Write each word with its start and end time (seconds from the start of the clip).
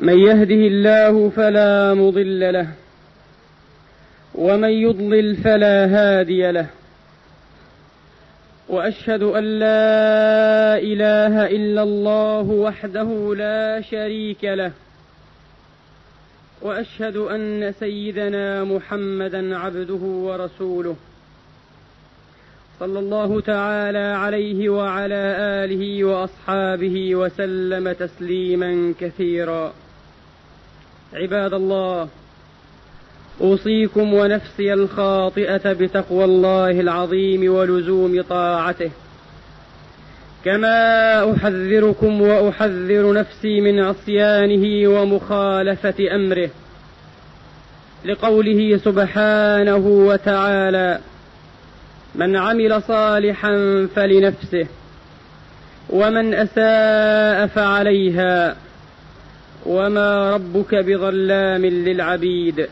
من 0.00 0.18
يهده 0.18 0.54
الله 0.54 1.30
فلا 1.30 1.94
مضل 1.94 2.52
له 2.52 2.68
ومن 4.34 4.70
يضلل 4.70 5.36
فلا 5.36 5.86
هادي 5.86 6.50
له. 6.50 6.66
وأشهد 8.68 9.22
أن 9.22 9.44
لا 9.44 10.78
إله 10.78 11.46
إلا 11.46 11.82
الله 11.82 12.42
وحده 12.42 13.34
لا 13.34 13.80
شريك 13.80 14.44
له. 14.44 14.72
وأشهد 16.62 17.16
أن 17.16 17.72
سيدنا 17.80 18.64
محمدا 18.64 19.58
عبده 19.58 20.02
ورسوله. 20.04 20.96
صلى 22.80 22.98
الله 22.98 23.40
تعالى 23.40 23.98
عليه 23.98 24.68
وعلى 24.68 25.36
آله 25.64 26.04
وأصحابه 26.04 27.14
وسلم 27.14 27.92
تسليما 27.92 28.94
كثيرا. 29.00 29.72
عباد 31.14 31.54
الله 31.54 32.08
أوصيكم 33.40 34.14
ونفسي 34.14 34.72
الخاطئة 34.72 35.72
بتقوى 35.72 36.24
الله 36.24 36.70
العظيم 36.70 37.52
ولزوم 37.52 38.22
طاعته. 38.22 38.90
كما 40.44 41.32
أحذركم 41.32 42.22
وأحذر 42.22 43.12
نفسي 43.12 43.60
من 43.60 43.80
عصيانه 43.80 44.88
ومخالفة 44.88 46.14
أمره 46.14 46.50
لقوله 48.04 48.76
سبحانه 48.76 49.86
وتعالى 49.86 50.98
من 52.14 52.36
عمل 52.36 52.82
صالحا 52.82 53.88
فلنفسه 53.94 54.66
ومن 55.90 56.34
أساء 56.34 57.46
فعليها. 57.46 58.56
وما 59.66 60.34
ربك 60.34 60.74
بظلام 60.74 61.66
للعبيد 61.66 62.66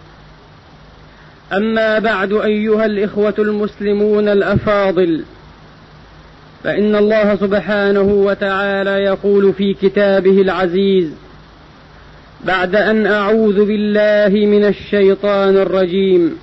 اما 1.53 1.99
بعد 1.99 2.33
ايها 2.33 2.87
الاخوه 2.87 3.35
المسلمون 3.39 4.29
الافاضل 4.29 5.25
فان 6.65 6.97
الله 6.97 7.37
سبحانه 7.37 8.01
وتعالى 8.03 8.91
يقول 8.91 9.53
في 9.53 9.75
كتابه 9.75 10.41
العزيز 10.41 11.11
بعد 12.45 12.77
ان 12.77 13.07
اعوذ 13.07 13.65
بالله 13.65 14.47
من 14.47 14.65
الشيطان 14.65 15.57
الرجيم 15.57 16.39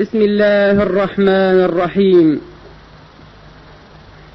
بسم 0.00 0.18
الله 0.22 0.82
الرحمن 0.82 1.60
الرحيم 1.64 2.40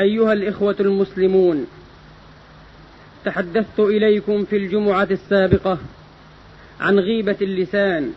أيها 0.00 0.32
الإخوة 0.32 0.76
المسلمون 0.80 1.66
تحدثت 3.24 3.80
إليكم 3.80 4.44
في 4.44 4.56
الجمعة 4.56 5.08
السابقة 5.10 5.78
عن 6.80 6.98
غيبة 6.98 7.36
اللسان 7.42 8.12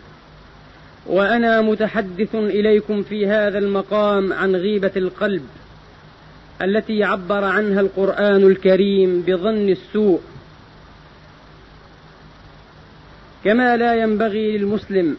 وأنا 1.06 1.62
متحدث 1.62 2.36
إليكم 2.36 3.04
في 3.04 3.28
هذا 3.28 3.58
المقام 3.58 4.34
عن 4.34 4.56
غيبة 4.56 4.92
القلب 4.96 5.44
التي 6.62 7.04
عبر 7.04 7.44
عنها 7.44 7.82
القرآن 7.82 8.44
الكريم 8.44 9.22
بظن 9.22 9.70
السوء. 9.70 10.22
كما 13.44 13.78
لا 13.78 13.96
ينبغي 13.96 14.58
للمسلم 14.58 15.18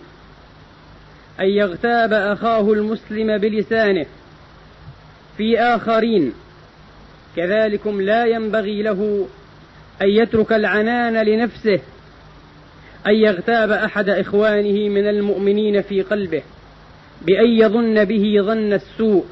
أن 1.40 1.46
يغتاب 1.46 2.12
أخاه 2.12 2.72
المسلم 2.72 3.38
بلسانه 3.38 4.06
في 5.36 5.60
آخرين 5.60 6.32
كذلكم 7.36 8.00
لا 8.00 8.24
ينبغي 8.24 8.82
له 8.82 9.28
أن 10.02 10.08
يترك 10.08 10.52
العنان 10.52 11.26
لنفسه 11.26 11.80
أن 13.06 13.14
يغتاب 13.14 13.70
أحد 13.70 14.08
إخوانه 14.08 14.88
من 14.88 15.08
المؤمنين 15.08 15.82
في 15.82 16.02
قلبه 16.02 16.42
بأن 17.22 17.46
يظن 17.46 18.04
به 18.04 18.42
ظن 18.42 18.72
السوء. 18.72 19.24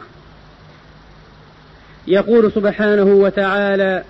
يقول 2.07 2.53
سبحانه 2.53 3.05
وتعالى 3.05 4.05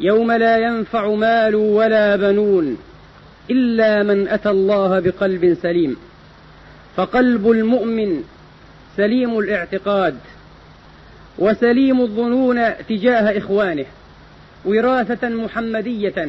يوم 0.00 0.32
لا 0.32 0.58
ينفع 0.58 1.14
مال 1.14 1.54
ولا 1.54 2.16
بنون 2.16 2.78
إلا 3.50 4.02
من 4.02 4.28
أتى 4.28 4.50
الله 4.50 5.00
بقلب 5.00 5.54
سليم 5.62 5.96
فقلب 6.96 7.50
المؤمن 7.50 8.22
سليم 8.96 9.38
الاعتقاد. 9.38 10.16
وسليم 11.40 12.00
الظنون 12.00 12.60
تجاه 12.88 13.38
إخوانه 13.38 13.86
وراثة 14.64 15.28
محمدية 15.28 16.28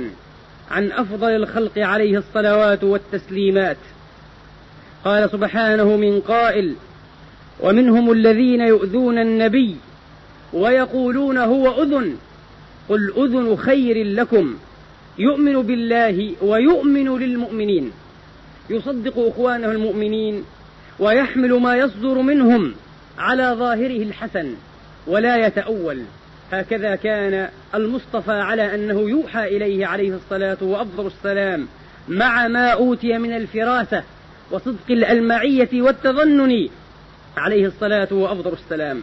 عن 0.72 0.92
أفضل 0.92 1.30
الخلق 1.30 1.78
عليه 1.78 2.18
الصلوات 2.18 2.84
والتسليمات. 2.84 3.78
قال 5.06 5.30
سبحانه 5.30 5.98
من 5.98 6.20
قائل 6.20 6.76
ومنهم 7.60 8.12
الذين 8.12 8.62
يؤذون 8.62 9.18
النبي 9.18 9.76
ويقولون 10.54 11.38
هو 11.38 11.84
أذن 11.84 12.18
قل 12.90 13.14
أذن 13.18 13.56
خير 13.56 14.06
لكم 14.06 14.56
يؤمن 15.18 15.62
بالله 15.62 16.34
ويؤمن 16.42 17.20
للمؤمنين. 17.20 17.92
يصدق 18.70 19.14
إخوانه 19.18 19.72
المؤمنين 19.72 20.44
ويحمل 21.00 21.54
ما 21.54 21.76
يصدر 21.76 22.22
منهم 22.22 22.74
على 23.18 23.56
ظاهره 23.60 24.04
الحسن. 24.04 24.56
ولا 25.08 25.48
يتأول. 25.48 26.02
هكذا 26.52 26.96
كان 26.96 27.50
المصطفى 27.76 28.32
على 28.32 28.76
أنه 28.76 29.10
يوحى 29.10 29.44
إليه 29.44 29.86
عليه 29.86 30.16
الصلاة 30.16 30.58
وأفضل 30.62 31.08
السلام 31.08 31.68
مع 32.08 32.48
ما 32.48 32.68
أوتي 32.68 33.18
من 33.18 33.36
الفراسة 33.36 34.04
وصدق 34.52 34.90
المعيه 34.90 35.82
والتظنن 35.82 36.70
عليه 37.38 37.66
الصلاة 37.66 38.08
وأفضل 38.12 38.54
السلام. 38.54 39.02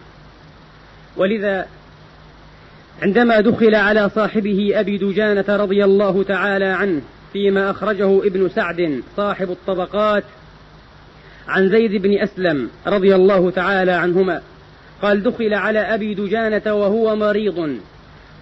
ولذا 1.16 1.66
عندما 3.02 3.40
دخل 3.40 3.74
على 3.74 4.10
صاحبه 4.10 4.72
أبي 4.74 4.98
دجانة 4.98 5.44
رضي 5.48 5.84
الله 5.84 6.22
تعالى 6.22 6.64
عنه 6.64 7.02
فيما 7.32 7.70
أخرجه 7.70 8.26
ابن 8.26 8.48
سعد 8.48 9.02
صاحب 9.16 9.50
الطبقات 9.50 10.24
عن 11.48 11.68
زيد 11.68 12.02
بن 12.02 12.18
أسلم 12.18 12.70
رضي 12.86 13.14
الله 13.14 13.50
تعالى 13.50 13.92
عنهما 13.92 14.42
قال 15.02 15.22
دخل 15.22 15.54
على 15.54 15.78
أبي 15.78 16.14
دجانة 16.14 16.74
وهو 16.74 17.16
مريض 17.16 17.78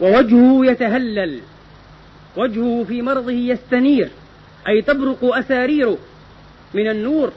ووجهه 0.01 0.67
يتهلل 0.67 1.41
وجهه 2.37 2.85
في 2.89 3.03
مرضه 3.03 3.33
يستنير 3.33 4.09
أي 4.69 4.83
تبرق 4.83 5.19
أساريره 5.23 5.99
من 6.75 6.91
النور 6.91 7.33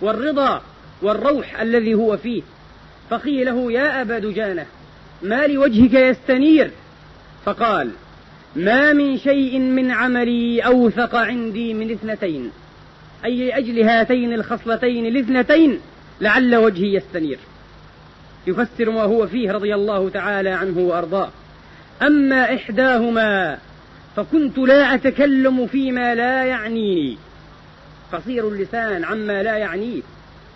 والرضا 0.00 0.62
والروح 1.02 1.60
الذي 1.60 1.94
هو 1.94 2.16
فيه. 2.16 2.42
فقيل 3.10 3.46
له 3.46 3.72
يا 3.72 4.02
أبا 4.02 4.18
دجانة 4.18 4.66
ما 5.22 5.46
لوجهك 5.46 5.94
يستنير؟ 5.94 6.70
فقال 7.44 7.90
ما 8.56 8.92
من 8.92 9.18
شيء 9.18 9.58
من 9.58 9.90
عملي 9.90 10.60
أوثق 10.60 11.14
عندي 11.14 11.74
من 11.74 11.90
اثنتين 11.90 12.50
أي 13.24 13.48
لأجل 13.48 13.82
هاتين 13.82 14.32
الخصلتين 14.32 15.06
الاثنتين 15.06 15.80
لعل 16.20 16.56
وجهي 16.56 16.94
يستنير. 16.94 17.38
يفسر 18.46 18.90
ما 18.90 19.02
هو 19.02 19.26
فيه 19.26 19.52
رضي 19.52 19.74
الله 19.74 20.08
تعالى 20.08 20.50
عنه 20.50 20.78
وأرضاه. 20.78 21.28
أما 22.02 22.54
إحداهما 22.54 23.58
فكنت 24.16 24.58
لا 24.58 24.94
أتكلم 24.94 25.66
فيما 25.66 26.14
لا 26.14 26.44
يعنيني 26.44 27.18
قصير 28.12 28.48
اللسان 28.48 29.04
عما 29.04 29.42
لا 29.42 29.56
يعنيه 29.56 30.02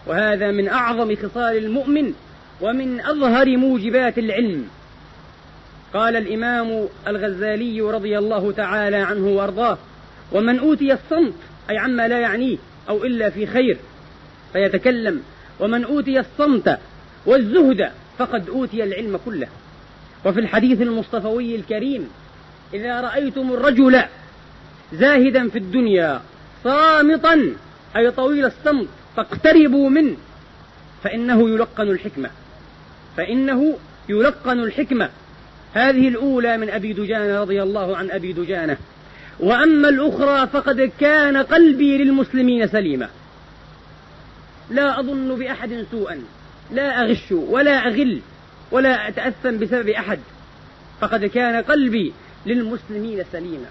وهذا 0.07 0.51
من 0.51 0.69
أعظم 0.69 1.17
خصال 1.17 1.57
المؤمن 1.57 2.13
ومن 2.61 3.01
أظهر 3.01 3.57
موجبات 3.57 4.19
العلم. 4.19 4.69
قال 5.95 6.17
الإمام 6.17 6.89
الغزالي 7.07 7.81
رضي 7.81 8.19
الله 8.19 8.53
تعالى 8.53 8.97
عنه 8.97 9.27
وأرضاه 9.27 9.79
ومن 10.33 10.59
أوتي 10.59 10.93
الصمت 10.93 11.35
أي 11.71 11.79
عما 11.79 12.09
لا 12.09 12.21
يعنيه 12.21 12.57
أو 12.89 13.05
إلا 13.05 13.31
في 13.31 13.47
خير 13.47 13.77
فيتكلم 14.53 15.23
ومن 15.61 15.85
أوتي 15.85 16.21
الصمت 16.21 16.79
والزهد 17.27 17.91
فقد 18.19 18.49
أوتي 18.49 18.85
العلم 18.85 19.21
كله. 19.25 19.49
وفي 20.25 20.41
الحديث 20.41 20.83
المصطفوي 20.83 21.55
الكريم 21.57 22.09
إذا 22.75 23.01
رأيتم 23.01 23.53
الرجل 23.53 24.03
زاهدا 24.93 25.49
في 25.49 25.59
الدنيا 25.59 26.21
صامتا 26.65 27.55
أي 27.97 28.11
طويل 28.11 28.45
الصمت 28.45 28.89
فاقتربوا 29.17 29.91
منه 29.91 30.17
فإنه 31.05 31.51
يلقن 31.51 31.89
الحكمة. 31.91 32.31
فإنه 33.17 33.79
يلقن 34.09 34.59
الحكمة. 34.59 35.11
هذه 35.75 36.09
الأولى 36.09 36.57
من 36.57 36.71
أبي 36.71 36.93
دجانة 36.93 37.41
رضي 37.41 37.63
الله 37.63 37.97
عن 37.97 38.11
أبي 38.11 38.33
دجانة. 38.33 38.77
وأما 39.41 39.89
الأخرى 39.89 40.47
فقد 40.47 40.93
كان 41.01 41.37
قلبي 41.37 41.99
للمسلمين 41.99 42.69
سليما. 42.69 43.09
لا 44.71 45.01
أظن 45.01 45.39
بأحد 45.39 45.87
سوءا. 45.91 46.23
لا 46.73 47.03
أغش 47.03 47.33
ولا 47.33 47.87
أغل 47.87 48.21
ولا 48.71 49.09
أتأثم 49.09 49.59
بسبب 49.59 49.89
أحد. 49.89 50.19
فقد 51.01 51.25
كان 51.25 51.63
قلبي 51.63 52.13
للمسلمين 52.47 53.25
سليما. 53.33 53.69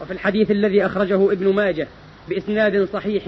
وفي 0.00 0.12
الحديث 0.12 0.50
الذي 0.50 0.86
أخرجه 0.86 1.32
ابن 1.32 1.54
ماجه 1.54 1.88
بإسناد 2.28 2.88
صحيح 2.92 3.22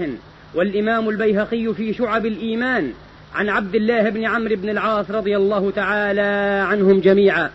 والإمام 0.55 1.09
البيهقي 1.09 1.73
في 1.73 1.93
شعب 1.93 2.25
الإيمان 2.25 2.93
عن 3.33 3.49
عبد 3.49 3.75
الله 3.75 4.09
بن 4.09 4.25
عمرو 4.25 4.55
بن 4.55 4.69
العاص 4.69 5.11
رضي 5.11 5.37
الله 5.37 5.71
تعالى 5.71 6.65
عنهم 6.67 6.99
جميعا. 6.99 7.49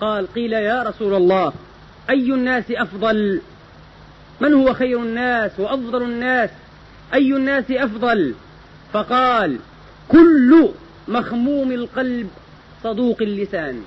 قال 0.00 0.32
قيل 0.34 0.52
يا 0.52 0.82
رسول 0.82 1.14
الله 1.14 1.52
أي 2.10 2.32
الناس 2.32 2.64
أفضل؟ 2.70 3.40
من 4.40 4.54
هو 4.54 4.74
خير 4.74 5.02
الناس 5.02 5.50
وأفضل 5.58 6.02
الناس؟ 6.02 6.50
أي 7.14 7.32
الناس 7.32 7.64
أفضل؟ 7.70 8.34
فقال 8.92 9.58
كل 10.10 10.68
مخموم 11.08 11.72
القلب 11.72 12.28
صدوق 12.84 13.22
اللسان. 13.22 13.82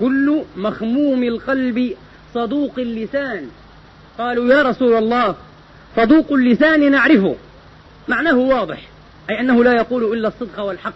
كل 0.00 0.42
مخموم 0.56 1.22
القلب 1.22 1.96
صدوق 2.34 2.72
اللسان. 2.78 3.48
قالوا 4.18 4.54
يا 4.54 4.62
رسول 4.62 4.94
الله 4.94 5.34
صدوق 5.96 6.32
اللسان 6.32 6.90
نعرفه. 6.90 7.36
معناه 8.08 8.36
واضح 8.36 8.88
أي 9.30 9.40
أنه 9.40 9.64
لا 9.64 9.72
يقول 9.72 10.18
إلا 10.18 10.28
الصدق 10.28 10.60
والحق. 10.60 10.94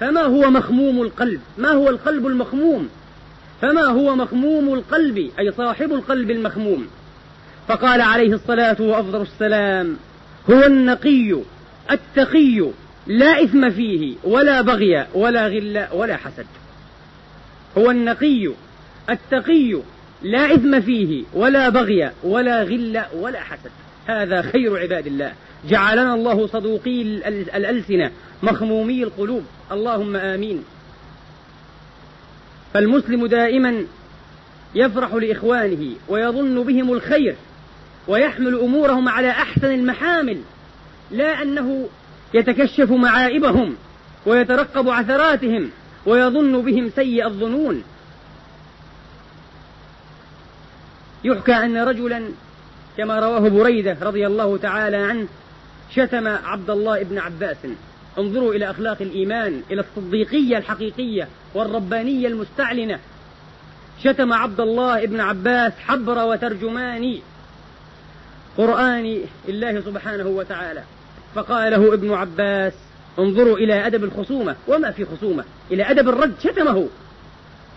فما 0.00 0.22
هو 0.22 0.50
مخموم 0.50 1.02
القلب؟ 1.02 1.40
ما 1.58 1.70
هو 1.70 1.88
القلب 1.88 2.26
المخموم؟ 2.26 2.88
فما 3.62 3.84
هو 3.84 4.16
مخموم 4.16 4.74
القلب؟ 4.74 5.18
أي 5.38 5.52
صاحب 5.52 5.92
القلب 5.92 6.30
المخموم. 6.30 6.86
فقال 7.68 8.00
عليه 8.00 8.34
الصلاة 8.34 8.76
وأفضل 8.80 9.22
السلام 9.22 9.96
هو 10.50 10.62
النقي 10.62 11.42
التقي. 11.90 12.70
لا 13.06 13.44
إثم 13.44 13.70
فيه 13.70 14.16
ولا 14.24 14.60
بغي 14.60 15.06
ولا 15.14 15.46
غل 15.46 15.86
ولا 15.92 16.16
حسد. 16.16 16.46
هو 17.78 17.90
النقي 17.90 18.50
التقي 19.10 19.80
لا 20.22 20.54
إثم 20.54 20.80
فيه 20.80 21.24
ولا 21.34 21.68
بغي 21.68 22.10
ولا 22.22 22.62
غل 22.62 23.02
ولا 23.14 23.40
حسد. 23.40 23.70
هذا 24.06 24.42
خير 24.42 24.76
عباد 24.76 25.06
الله. 25.06 25.32
جعلنا 25.68 26.14
الله 26.14 26.46
صدوقي 26.46 27.02
الألسنة 27.56 28.10
مخمومي 28.42 29.02
القلوب. 29.02 29.44
اللهم 29.72 30.16
آمين. 30.16 30.64
فالمسلم 32.74 33.26
دائما 33.26 33.84
يفرح 34.74 35.14
لإخوانه 35.14 35.94
ويظن 36.08 36.62
بهم 36.62 36.92
الخير 36.92 37.36
ويحمل 38.08 38.54
أمورهم 38.54 39.08
على 39.08 39.30
أحسن 39.30 39.74
المحامل. 39.74 40.40
لا 41.10 41.42
أنه 41.42 41.88
يتكشف 42.34 42.90
معائبهم 42.90 43.76
ويترقب 44.26 44.88
عثراتهم 44.88 45.70
ويظن 46.06 46.62
بهم 46.62 46.90
سيء 46.96 47.26
الظنون. 47.26 47.84
يحكى 51.24 51.52
أن 51.52 51.76
رجلا 51.76 52.28
كما 52.96 53.20
رواه 53.20 53.48
بريدة 53.48 53.96
رضي 54.02 54.26
الله 54.26 54.56
تعالى 54.56 54.96
عنه 54.96 55.26
شتم 55.90 56.28
عبد 56.28 56.70
الله 56.70 57.02
بن 57.02 57.18
عباس. 57.18 57.56
انظروا 58.18 58.54
إلى 58.54 58.70
أخلاق 58.70 59.02
الإيمان 59.02 59.62
إلى 59.70 59.80
الصديقية 59.80 60.58
الحقيقية 60.58 61.28
والربانية 61.54 62.28
المستعلنة. 62.28 62.98
شتم 64.04 64.32
عبد 64.32 64.60
الله 64.60 65.06
بن 65.06 65.20
عباس 65.20 65.72
حبر 65.72 66.24
وترجماني 66.24 67.22
قرآن 68.56 69.20
الله 69.48 69.80
سبحانه 69.80 70.26
وتعالى. 70.26 70.82
فقال 71.34 71.72
له 71.72 71.94
ابن 71.94 72.12
عباس 72.12 72.72
انظروا 73.18 73.56
إلى 73.56 73.86
أدب 73.86 74.04
الخصومة 74.04 74.56
وما 74.68 74.90
في 74.90 75.04
خصومة 75.04 75.44
إلى 75.70 75.90
أدب 75.90 76.08
الرد 76.08 76.34
شتمه. 76.40 76.88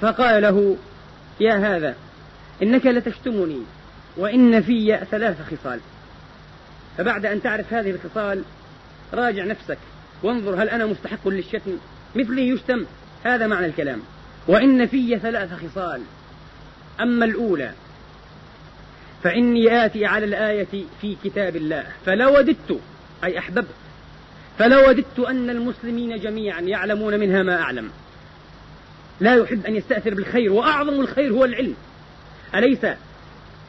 فقال 0.01 0.41
له 0.41 0.77
يا 1.39 1.53
هذا 1.53 1.95
إنك 2.63 2.85
لتشتمني 2.85 3.61
وإن 4.17 4.61
في 4.61 4.99
ثلاث 5.11 5.37
خصال. 5.41 5.79
فبعد 6.97 7.25
أن 7.25 7.41
تعرف 7.41 7.73
هذه 7.73 7.91
الخصال 7.91 8.43
راجع 9.13 9.45
نفسك 9.45 9.77
وانظر 10.23 10.63
هل 10.63 10.69
أنا 10.69 10.85
مستحق 10.85 11.27
للشتم. 11.27 11.77
مثلي 12.15 12.47
يشتم 12.47 12.85
هذا 13.23 13.47
معنى 13.47 13.65
الكلام. 13.65 13.99
وإن 14.47 14.85
في 14.85 15.19
ثلاث 15.19 15.53
خصال. 15.53 16.01
أما 17.01 17.25
الأولى 17.25 17.71
فإني 19.23 19.85
آتي 19.85 20.05
على 20.05 20.25
الآية 20.25 20.67
في 21.01 21.17
كتاب 21.23 21.55
الله 21.55 21.83
فلو 22.05 22.37
وددت 22.37 22.79
أي 23.23 23.39
أحببت. 23.39 23.67
فلو 24.59 24.89
وددت 24.89 25.19
أن 25.19 25.49
المسلمين 25.49 26.19
جميعا 26.19 26.61
يعلمون 26.61 27.19
منها 27.19 27.43
ما 27.43 27.61
أعلم. 27.61 27.89
لا 29.19 29.35
يحب 29.35 29.65
أن 29.65 29.75
يستأثر 29.75 30.13
بالخير 30.13 30.53
وأعظم 30.53 30.99
الخير 30.99 31.33
هو 31.33 31.45
العلم. 31.45 31.75
أليس 32.55 32.85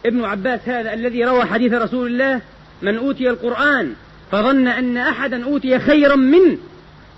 ابن 0.06 0.24
عباس 0.24 0.60
هذا 0.68 0.92
الذي 0.92 1.24
روى 1.24 1.44
حديث 1.44 1.72
رسول 1.72 2.06
الله؟ 2.06 2.40
من 2.82 2.96
أوتي 2.96 3.30
القرآن 3.30 3.94
فظن 4.32 4.68
أن 4.68 4.96
أحدا 4.96 5.44
أوتي 5.44 5.78
خيرا 5.78 6.16
منه 6.16 6.58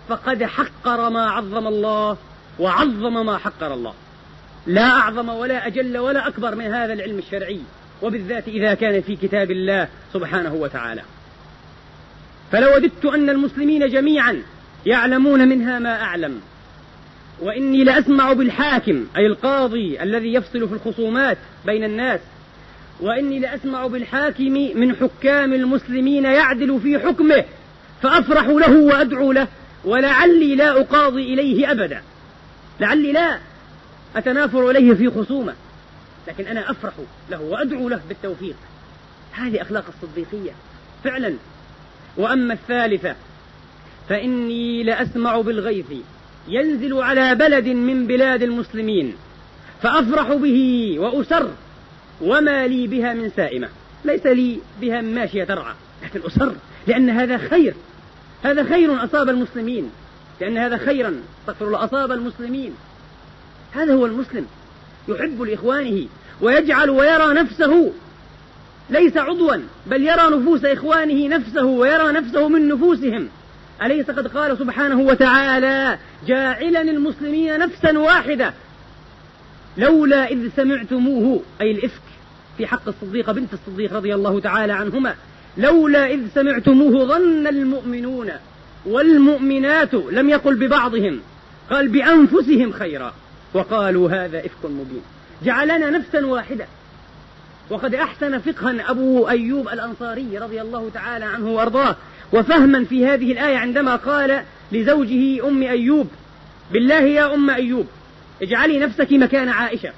فقد 0.08 0.44
حقر 0.44 1.10
ما 1.10 1.30
عظم 1.30 1.66
الله 1.66 2.16
وعظم 2.58 3.26
ما 3.26 3.38
حقر 3.38 3.74
الله. 3.74 3.94
لا 4.66 4.90
أعظم 4.90 5.28
ولا 5.28 5.66
أجل 5.66 5.98
ولا 5.98 6.28
أكبر 6.28 6.54
من 6.54 6.64
هذا 6.64 6.92
العلم 6.92 7.18
الشرعي. 7.18 7.60
وبالذات 8.02 8.48
إذا 8.48 8.74
كان 8.74 9.02
في 9.02 9.16
كتاب 9.16 9.50
الله 9.50 9.88
سبحانه 10.12 10.54
وتعالى. 10.54 11.02
فلو 12.52 12.74
وددت 12.74 13.04
أن 13.04 13.30
المسلمين 13.30 13.88
جميعا 13.88 14.42
يعلمون 14.86 15.48
منها 15.48 15.78
ما 15.78 16.02
أعلم 16.02 16.40
وإني 17.40 17.84
لأسمع 17.84 18.32
بالحاكم 18.32 19.06
أي 19.16 19.26
القاضي 19.26 20.02
الذي 20.02 20.34
يفصل 20.34 20.68
في 20.68 20.74
الخصومات 20.74 21.38
بين 21.66 21.84
الناس 21.84 22.20
وإني 23.00 23.38
لأسمع 23.38 23.86
بالحاكم 23.86 24.52
من 24.74 24.96
حكام 24.96 25.52
المسلمين 25.52 26.24
يعدل 26.24 26.80
في 26.82 26.98
حكمه 26.98 27.44
فأفرح 28.02 28.46
له 28.46 28.76
وأدعو 28.76 29.32
له 29.32 29.48
ولعلي 29.84 30.56
لا 30.56 30.80
أقاضي 30.80 31.34
إليه 31.34 31.70
أبدا. 31.70 32.02
لعلي 32.80 33.12
لا 33.12 33.38
أتنافر 34.16 34.70
إليه 34.70 34.94
في 34.94 35.10
خصومة 35.10 35.54
لكن 36.28 36.46
أنا 36.46 36.70
أفرح 36.70 36.92
له 37.30 37.40
وأدعو 37.40 37.88
له 37.88 38.00
بالتوفيق. 38.08 38.56
هذه 39.32 39.62
أخلاق 39.62 39.84
الصديقية. 39.88 40.52
فعلا 41.04 41.34
وأما 42.16 42.54
الثالثة 42.54 43.14
فإني 44.08 44.82
لأسمع 44.82 45.40
بالغيث 45.40 45.86
ينزل 46.48 46.94
على 46.94 47.34
بلد 47.34 47.68
من 47.68 48.06
بلاد 48.06 48.42
المسلمين 48.42 49.14
فأفرح 49.82 50.32
به 50.32 50.94
وأسر 50.98 51.50
وما 52.20 52.66
لي 52.66 52.86
بها 52.86 53.14
من 53.14 53.30
سائمة. 53.36 53.68
ليس 54.04 54.26
لي 54.26 54.58
بها 54.80 55.00
ماشية 55.00 55.44
ترعى 55.44 55.74
لكن 56.04 56.20
أسر 56.26 56.54
لأن 56.86 57.10
هذا 57.10 57.38
خير. 57.38 57.74
هذا 58.42 58.64
خير 58.64 59.04
أصاب 59.04 59.28
المسلمين 59.28 59.90
لأن 60.40 60.58
هذا 60.58 60.76
خيرا 60.76 61.20
استغفر 61.40 61.66
الله 61.66 61.84
أصاب 61.84 62.12
المسلمين. 62.12 62.74
هذا 63.72 63.94
هو 63.94 64.06
المسلم 64.06 64.46
يحب 65.08 65.42
لإخوانه 65.42 66.06
ويجعل 66.40 66.90
ويرى 66.90 67.34
نفسه 67.34 67.92
ليس 68.90 69.16
عضوا 69.16 69.56
بل 69.86 70.02
يرى 70.02 70.36
نفوس 70.36 70.64
إخوانه 70.64 71.28
نفسه 71.28 71.64
ويرى 71.64 72.12
نفسه 72.12 72.48
من 72.48 72.68
نفوسهم. 72.68 73.28
أليس 73.82 74.10
قد 74.10 74.26
قال 74.26 74.58
سبحانه 74.58 75.00
وتعالى 75.00 75.98
جاعلا 76.26 76.80
المسلمين 76.80 77.58
نفسا 77.58 77.98
واحدة؟ 77.98 78.54
لولا 79.76 80.28
إذ 80.28 80.48
سمعتموه 80.56 81.42
أي 81.60 81.70
الإفك 81.70 82.02
في 82.58 82.66
حق 82.66 82.88
الصديقة 82.88 83.32
بنت 83.32 83.48
الصديق 83.52 83.96
رضي 83.96 84.14
الله 84.14 84.40
تعالى 84.40 84.72
عنهما. 84.72 85.14
لولا 85.58 86.06
إذ 86.06 86.20
سمعتموه 86.34 87.04
ظن 87.04 87.46
المؤمنون 87.46 88.30
والمؤمنات 88.86 89.94
لم 89.94 90.30
يقل 90.30 90.54
ببعضهم 90.54 91.20
قال 91.70 91.88
بأنفسهم 91.88 92.72
خيرا. 92.72 93.14
وقالوا 93.54 94.10
هذا 94.10 94.38
إفك 94.38 94.64
مبين. 94.64 95.02
جعلنا 95.44 95.90
نفسا 95.90 96.26
واحدة. 96.26 96.66
وقد 97.70 97.94
أحسن 97.94 98.38
فقها 98.38 98.90
أبو 98.90 99.28
أيوب 99.28 99.68
الأنصاري 99.68 100.38
رضي 100.38 100.60
الله 100.60 100.90
تعالى 100.94 101.24
عنه 101.24 101.50
وأرضاه 101.50 101.96
وفهما 102.32 102.84
في 102.84 103.06
هذه 103.06 103.32
الآية 103.32 103.56
عندما 103.56 103.96
قال 103.96 104.42
لزوجه 104.72 105.48
أم 105.48 105.62
أيوب 105.62 106.08
بالله 106.72 107.00
يا 107.00 107.34
أم 107.34 107.50
أيوب 107.50 107.86
اجعلي 108.42 108.78
نفسك 108.78 109.12
مكان 109.12 109.48
عائشة. 109.48 109.92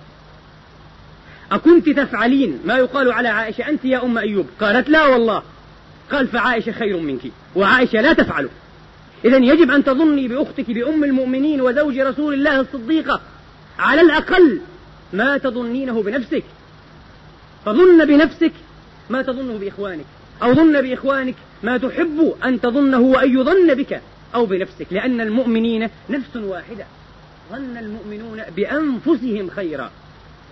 أكنت 1.52 1.88
تفعلين 1.88 2.58
ما 2.64 2.76
يقال 2.76 3.12
على 3.12 3.28
عائشة 3.28 3.68
أنت 3.68 3.84
يا 3.84 4.04
أم 4.04 4.18
أيوب؟ 4.18 4.46
قالت 4.60 4.88
لا 4.88 5.06
والله. 5.06 5.42
قال 6.12 6.28
فعائشة 6.28 6.72
خير 6.72 6.96
منك 6.96 7.20
وعائشة 7.56 8.00
لا 8.00 8.12
تفعل. 8.12 8.48
إذا 9.24 9.36
يجب 9.36 9.70
أن 9.70 9.84
تظني 9.84 10.28
بأختك 10.28 10.70
بأم 10.70 11.04
المؤمنين 11.04 11.60
وزوج 11.60 11.98
رسول 11.98 12.34
الله 12.34 12.60
الصديقة 12.60 13.20
على 13.78 14.00
الأقل 14.00 14.60
ما 15.12 15.38
تظنينه 15.38 16.02
بنفسك. 16.02 16.44
فظن 17.64 18.04
بنفسك 18.04 18.52
ما 19.10 19.22
تظنه 19.22 19.58
بإخوانك 19.58 20.04
أو 20.42 20.54
ظن 20.54 20.82
بإخوانك 20.82 21.34
ما 21.62 21.78
تحب 21.78 22.34
أن 22.44 22.60
تظنه 22.60 23.00
وأن 23.00 23.40
يظن 23.40 23.74
بك 23.74 24.00
أو 24.34 24.46
بنفسك 24.46 24.86
لأن 24.90 25.20
المؤمنين 25.20 25.88
نفس 26.10 26.36
واحدة. 26.36 26.84
ظن 27.52 27.76
المؤمنون 27.76 28.42
بأنفسهم 28.56 29.50
خيرا 29.50 29.90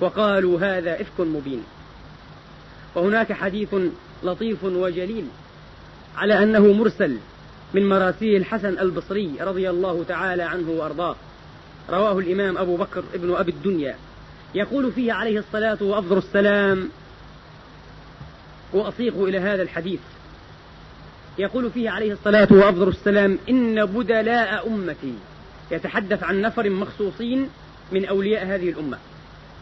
وقالوا 0.00 0.60
هذا 0.60 1.00
إفك 1.00 1.20
مبين. 1.20 1.62
وهناك 2.94 3.32
حديث 3.32 3.74
لطيف 4.24 4.64
وجليل 4.64 5.24
على 6.16 6.42
أنه 6.42 6.72
مرسل 6.72 7.16
من 7.74 7.88
مراسيل 7.88 8.36
الحسن 8.36 8.78
البصري 8.78 9.32
رضي 9.40 9.70
الله 9.70 10.04
تعالى 10.08 10.42
عنه 10.42 10.70
وأرضاه. 10.70 11.16
رواه 11.90 12.18
الإمام 12.18 12.58
أبو 12.58 12.76
بكر 12.76 13.04
ابن 13.14 13.34
أبي 13.34 13.52
الدنيا. 13.52 13.96
يقول 14.54 14.92
فيه 14.92 15.12
عليه 15.12 15.38
الصلاة 15.38 15.78
وأفضل 15.80 16.18
السلام 16.18 16.88
وأصيغ 18.72 19.24
إلى 19.28 19.38
هذا 19.38 19.62
الحديث. 19.62 20.00
يقول 21.38 21.70
فيه 21.70 21.90
عليه 21.90 22.12
الصلاة 22.12 22.48
وأفضل 22.50 22.88
السلام 22.88 23.38
إن 23.48 23.86
بدلاء 23.86 24.66
أمتي 24.66 25.14
يتحدث 25.70 26.22
عن 26.22 26.40
نفر 26.40 26.70
مخصوصين 26.70 27.48
من 27.92 28.04
أولياء 28.04 28.46
هذه 28.46 28.68
الأمة. 28.68 28.98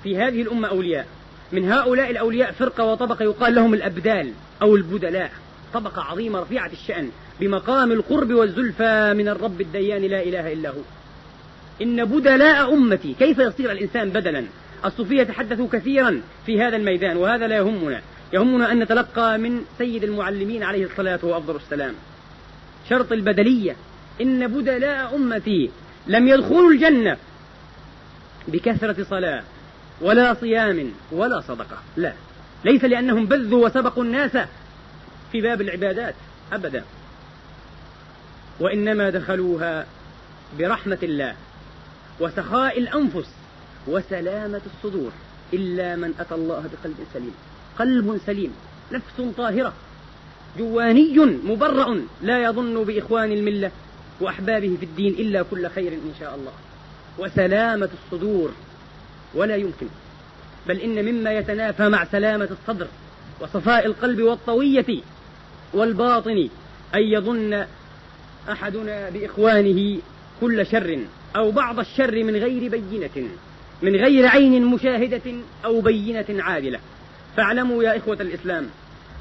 في 0.03 0.17
هذه 0.17 0.43
الأمة 0.43 0.69
أولياء. 0.69 1.07
من 1.53 1.73
هؤلاء 1.73 2.11
الأولياء 2.11 2.53
فرقة 2.53 2.85
وطبقة 2.85 3.23
يقال 3.23 3.55
لهم 3.55 3.75
الأبدال 3.75 4.33
أو 4.63 4.77
البدلاء. 4.77 5.33
طبقة 5.75 6.03
عظيمة 6.03 6.41
رفيعة 6.41 6.71
الشأن 6.73 7.11
بمقام 7.41 7.93
القرب 7.93 8.33
والزلفى 8.33 9.15
من 9.17 9.29
الرب 9.29 9.61
الديان 9.61 10.03
لا 10.03 10.23
إله 10.23 10.53
إلا 10.53 10.71
هو. 10.71 10.83
إن 11.83 12.05
بدلاء 12.05 12.75
أمتي 12.75 13.15
كيف 13.19 13.39
يصير 13.39 13.73
الإنسان 13.73 14.09
بدلا؟ 14.11 14.45
الصوفية 14.85 15.23
تحدثوا 15.23 15.69
كثيرا 15.73 16.21
في 16.47 16.61
هذا 16.61 16.77
الميدان 16.77 17.17
وهذا 17.17 17.47
لا 17.47 17.57
يهمنا. 17.57 18.03
يهمنا 18.33 18.73
أن 18.73 18.79
نتلقى 18.79 19.39
من 19.39 19.65
سيد 19.79 20.05
المعلمين 20.05 20.63
عليه 20.63 20.85
الصلاة 20.85 21.19
وأفضل 21.23 21.57
السلام 21.57 21.95
شرط 22.89 23.13
البدلية. 23.13 23.77
إن 24.21 24.47
بدلاء 24.47 25.17
أمتي 25.17 25.71
لم 26.07 26.29
يدخلوا 26.29 26.71
الجنة 26.71 27.17
بكثرة 28.49 29.07
صلاة 29.11 29.43
ولا 30.01 30.35
صيام 30.35 30.93
ولا 31.13 31.41
صدقة. 31.41 31.79
لا 31.97 32.13
ليس 32.65 32.85
لأنهم 32.85 33.27
بذوا 33.27 33.67
وسبقوا 33.67 34.05
الناس 34.05 34.39
في 35.33 35.41
باب 35.41 35.61
العبادات 35.61 36.15
أبدا 36.53 36.85
وإنما 38.61 39.11
دخلوها 39.11 39.87
برحمة 40.59 40.99
الله 41.03 41.35
وسخاء 42.21 42.79
الأنفس 42.79 43.29
وسلامة 43.87 44.61
الصدور. 44.67 45.11
إلا 45.53 45.97
من 45.97 46.15
أتى 46.21 46.35
الله 46.35 46.65
بقلب 46.73 46.97
سليم. 47.15 47.35
قلب 47.79 48.21
سليم 48.27 48.53
نفس 48.93 49.35
طاهرة 49.37 49.73
جواني 50.59 51.19
مبرأ 51.45 52.01
لا 52.23 52.43
يظن 52.43 52.85
بإخوان 52.85 53.33
الملة 53.33 53.71
وأحبابه 54.21 54.77
في 54.81 54.85
الدين 54.87 55.13
إلا 55.13 55.43
كل 55.43 55.69
خير 55.69 55.93
إن 55.93 56.13
شاء 56.21 56.35
الله. 56.35 56.53
وسلامة 57.19 57.89
الصدور 58.05 58.51
ولا 59.35 59.57
يمكن 59.57 59.87
بل 60.69 60.81
إن 60.81 61.05
مما 61.05 61.33
يتنافى 61.33 61.89
مع 61.89 62.05
سلامة 62.05 62.49
الصدر 62.51 62.87
وصفاء 63.41 63.87
القلب 63.87 64.23
والطوية 64.23 65.03
والباطن 65.75 66.49
أن 66.95 67.03
يظن 67.03 67.65
أحدنا 68.51 69.11
بإخوانه 69.11 69.99
كل 70.41 70.67
شر 70.67 70.99
أو 71.37 71.51
بعض 71.51 71.79
الشر 71.79 72.25
من 72.25 72.37
غير 72.37 72.71
بينة 72.71 73.29
من 73.83 73.97
غير 73.97 74.27
عين 74.27 74.65
مشاهدة 74.65 75.33
أو 75.65 75.81
بينة 75.81 76.27
عادلة. 76.31 76.79
فاعلموا 77.37 77.83
يا 77.83 77.97
إخوة 77.97 78.17
الإسلام 78.21 78.67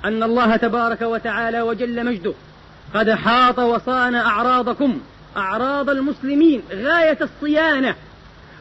أن 0.06 0.24
الله 0.24 0.56
تبارك 0.56 1.02
وتعالى 1.02 1.62
وجل 1.62 2.06
مجده 2.06 2.34
قد 2.94 3.12
حاط 3.12 3.60
وصان 3.60 4.16
أعراضكم 4.16 5.00
أعراض 5.38 5.90
المسلمين 5.90 6.62
غاية 6.72 7.18
الصيانة 7.22 7.96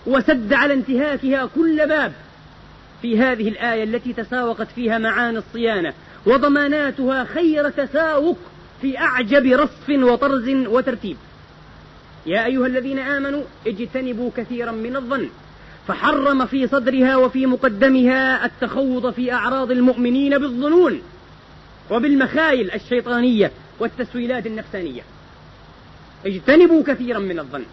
وسد 0.06 0.52
على 0.52 0.74
انتهاكها 0.74 1.48
كل 1.54 1.88
باب 1.88 2.12
في 3.02 3.18
هذه 3.18 3.48
الآية 3.48 3.84
التي 3.84 4.12
تساوقت 4.12 4.68
فيها 4.74 4.98
معاني 4.98 5.38
الصيانة 5.38 5.92
وضماناتها 6.26 7.24
خير 7.24 7.70
تساوق 7.70 8.38
في 8.82 8.98
أعجب 8.98 9.46
رصف 9.46 9.88
وطرز 9.88 10.48
وترتيب. 10.48 11.16
يا 12.26 12.44
أيها 12.44 12.66
الذين 12.66 12.98
آمنوا 12.98 13.42
اجتنبوا 13.66 14.30
كثيرا 14.36 14.72
من 14.72 14.96
الظن. 14.96 15.28
فحرم 15.88 16.46
في 16.46 16.66
صدرها 16.66 17.16
وفي 17.16 17.46
مقدمها 17.46 18.44
التخوض 18.44 19.10
في 19.10 19.32
أعراض 19.32 19.70
المؤمنين 19.70 20.38
بالظنون 20.38 21.02
وبالمخايل 21.90 22.70
الشيطانية 22.70 23.50
والتسويلات 23.78 24.46
النفسانية. 24.46 25.02
اجتنبوا 26.26 26.82
كثيرا 26.86 27.18
من 27.18 27.38
الظن. 27.38 27.64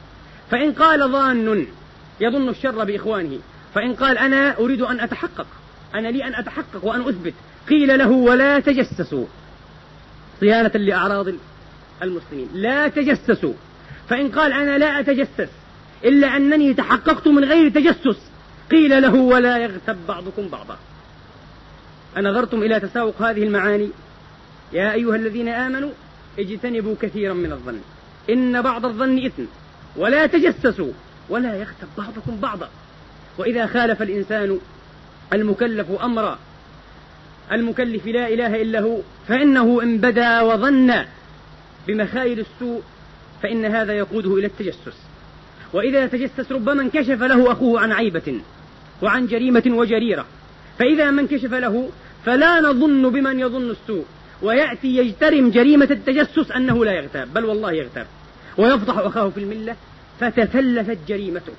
فإن 0.51 0.73
قال 0.73 1.11
ظان 1.11 1.67
يظن 2.19 2.49
الشر 2.49 2.83
بإخوانه. 2.83 3.39
فإن 3.75 3.93
قال 3.93 4.17
أنا 4.17 4.57
أريد 4.57 4.81
أن 4.81 4.99
أتحقق. 4.99 5.47
أنا 5.95 6.07
لي 6.07 6.23
أن 6.23 6.35
أتحقق 6.35 6.85
وأن 6.85 7.01
أثبت. 7.01 7.33
قيل 7.69 7.99
له 7.99 8.11
ولا 8.11 8.59
تجسسوا. 8.59 9.25
صيانة 10.39 10.71
لأعراض 10.75 11.27
المسلمين. 12.03 12.49
لا 12.53 12.87
تجسسوا. 12.87 13.53
فإن 14.09 14.31
قال 14.31 14.53
أنا 14.53 14.77
لا 14.77 14.99
أتجسس. 14.99 15.49
إلا 16.05 16.37
أنني 16.37 16.73
تحققت 16.73 17.27
من 17.27 17.43
غير 17.43 17.69
تجسس. 17.69 18.17
قيل 18.71 19.01
له 19.01 19.15
ولا 19.15 19.57
يغتب 19.57 19.97
بعضكم 20.07 20.47
بعضا. 20.47 20.77
أنظرتم 22.17 22.63
إلى 22.63 22.79
تساوق 22.79 23.21
هذه 23.21 23.43
المعاني. 23.43 23.89
يا 24.73 24.93
أيها 24.93 25.15
الذين 25.15 25.47
آمنوا 25.47 25.91
اجتنبوا 26.39 26.95
كثيرا 27.01 27.33
من 27.33 27.51
الظن. 27.51 27.79
إن 28.29 28.61
بعض 28.61 28.85
الظن 28.85 29.25
إثم. 29.25 29.43
ولا 29.95 30.25
تجسسوا. 30.25 30.91
ولا 31.29 31.55
يغتب 31.55 31.87
بعضكم 31.97 32.39
بعضا. 32.41 32.69
وإذا 33.37 33.67
خالف 33.67 34.01
الإنسان 34.01 34.59
المكلف 35.33 35.91
أمرا 36.03 36.39
المكلف 37.51 38.05
لا 38.05 38.27
إله 38.27 38.61
إلا 38.61 38.79
هو 38.79 38.97
فإنه 39.27 39.81
إن 39.83 39.97
بدا 39.97 40.41
وظن 40.41 40.93
بمخايل 41.87 42.39
السوء 42.39 42.81
فإن 43.43 43.65
هذا 43.65 43.93
يقوده 43.93 44.35
إلى 44.35 44.45
التجسس. 44.45 44.97
وإذا 45.73 46.07
تجسس 46.07 46.51
ربما 46.51 46.81
انكشف 46.81 47.23
له 47.23 47.51
أخوه 47.51 47.81
عن 47.81 47.91
عيبة 47.91 48.41
وعن 49.01 49.27
جريمة 49.27 49.63
وجريرة. 49.67 50.25
فإذا 50.79 51.11
ما 51.11 51.21
انكشف 51.21 51.53
له 51.53 51.89
فلا 52.25 52.61
نظن 52.61 53.09
بمن 53.09 53.39
يظن 53.39 53.69
السوء. 53.69 54.05
ويأتي 54.41 54.87
يجترم 54.87 55.49
جريمة 55.49 55.87
التجسس 55.91 56.51
أنه 56.51 56.85
لا 56.85 56.91
يغتاب 56.91 57.33
بل 57.33 57.45
والله 57.45 57.71
يغتاب. 57.71 58.07
ويفضح 58.57 58.97
أخاه 58.97 59.29
في 59.29 59.39
الملة 59.39 59.75
فتثلثت 60.19 60.97
جريمته. 61.07 61.53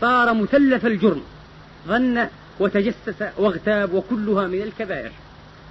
صار 0.00 0.34
مثلث 0.34 0.86
الجرم 0.86 1.22
ظن 1.88 2.26
وتجسس 2.60 3.24
واغتاب 3.38 3.94
وكلها 3.94 4.46
من 4.46 4.62
الكبائر. 4.62 5.10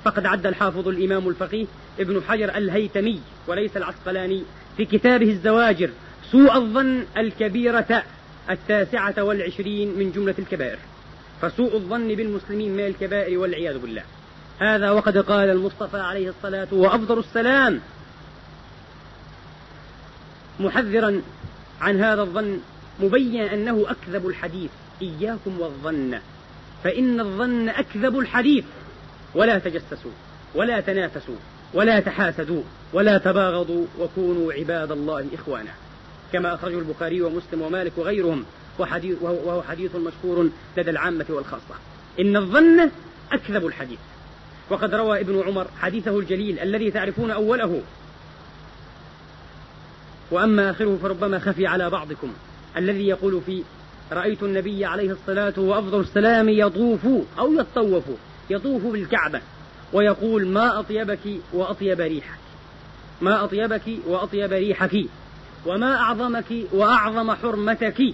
فقد 0.06 0.26
عد 0.26 0.46
الحافظ 0.46 0.88
الإمام 0.88 1.30
الفقيه 1.30 1.66
ابن 2.00 2.22
حجر 2.28 2.58
الهيتمي 2.58 3.22
وليس 3.48 3.78
العسقلاني 3.78 4.44
في 4.78 4.86
كتابه 4.86 5.30
الزواجر 5.30 5.90
سوء 6.32 6.56
الظن 6.56 7.06
الكبيرة 7.18 8.04
التاسعة 8.50 9.24
والعشرين 9.24 10.00
من 10.00 10.12
جملة 10.12 10.36
الكبائر. 10.40 10.78
فسوء 11.42 11.76
الظن 11.76 12.08
بالمسلمين 12.08 12.74
من 12.74 12.86
الكبائر 12.86 13.40
والعياذ 13.40 13.78
بالله. 13.78 14.04
هذا 14.60 14.92
وقد 14.92 15.18
قال 15.18 15.50
المصطفى 15.50 15.98
عليه 15.98 16.30
الصلاة 16.30 16.68
وأفضل 16.72 17.20
السلام 17.20 17.80
محذرا 20.60 21.22
عن 21.82 22.04
هذا 22.04 22.22
الظن 22.22 22.60
مبينا 23.00 23.54
أنه 23.54 23.86
أكذب 23.88 24.28
الحديث. 24.28 24.72
إياكم 25.02 25.60
والظن. 25.60 26.20
فإن 26.84 27.20
الظن 27.20 27.70
أكذب 27.70 28.20
الحديث. 28.20 28.66
ولا 29.36 29.60
تجسسوا 29.60 30.12
ولا 30.56 30.80
تنافسوا 30.80 31.36
ولا 31.74 32.00
تحاسدوا 32.00 32.64
ولا 32.94 33.18
تباغضوا 33.18 33.86
وكونوا 34.00 34.54
عباد 34.54 34.92
الله 34.92 35.26
إخوانا. 35.34 35.72
كما 36.34 36.54
أخرجه 36.54 36.80
البخاري 36.80 37.22
ومسلم 37.22 37.62
ومالك 37.62 37.92
وغيرهم 37.98 38.46
وحديث 38.80 39.18
وهو 39.22 39.62
حديث 39.62 39.96
مشهور 39.96 40.50
لدى 40.78 40.90
العامة 40.90 41.26
والخاصة. 41.30 41.76
إن 42.20 42.38
الظن 42.38 42.90
أكذب 43.32 43.66
الحديث. 43.66 44.00
وقد 44.70 44.94
روى 44.94 45.20
ابن 45.20 45.44
عمر 45.48 45.68
حديثه 45.80 46.20
الجليل 46.20 46.60
الذي 46.60 46.92
تعرفون 46.92 47.32
أوله. 47.32 47.82
وأما 50.32 50.72
آخره 50.72 51.00
فربما 51.02 51.40
خفي 51.40 51.68
على 51.68 51.90
بعضكم. 51.90 52.34
الذي 52.78 53.08
يقول 53.08 53.42
في 53.46 53.64
رأيت 54.12 54.44
النبي 54.44 54.86
عليه 54.86 55.12
الصلاة 55.12 55.54
وأفضل 55.58 56.00
السلام 56.00 56.50
يطوف 56.50 57.06
أو 57.40 57.54
يطوف 57.54 58.04
يطوف 58.50 58.84
بالكعبة 58.84 59.42
ويقول 59.94 60.48
ما 60.48 60.80
أطيبك 60.80 61.20
وأطيب 61.54 62.00
ريحك. 62.00 62.40
ما 63.22 63.44
أطيبك 63.44 63.82
وأطيب 64.08 64.54
ريحك. 64.54 65.06
وما 65.66 65.96
أعظمك 65.96 66.46
وأعظم 66.74 67.32
حرمتك. 67.32 68.14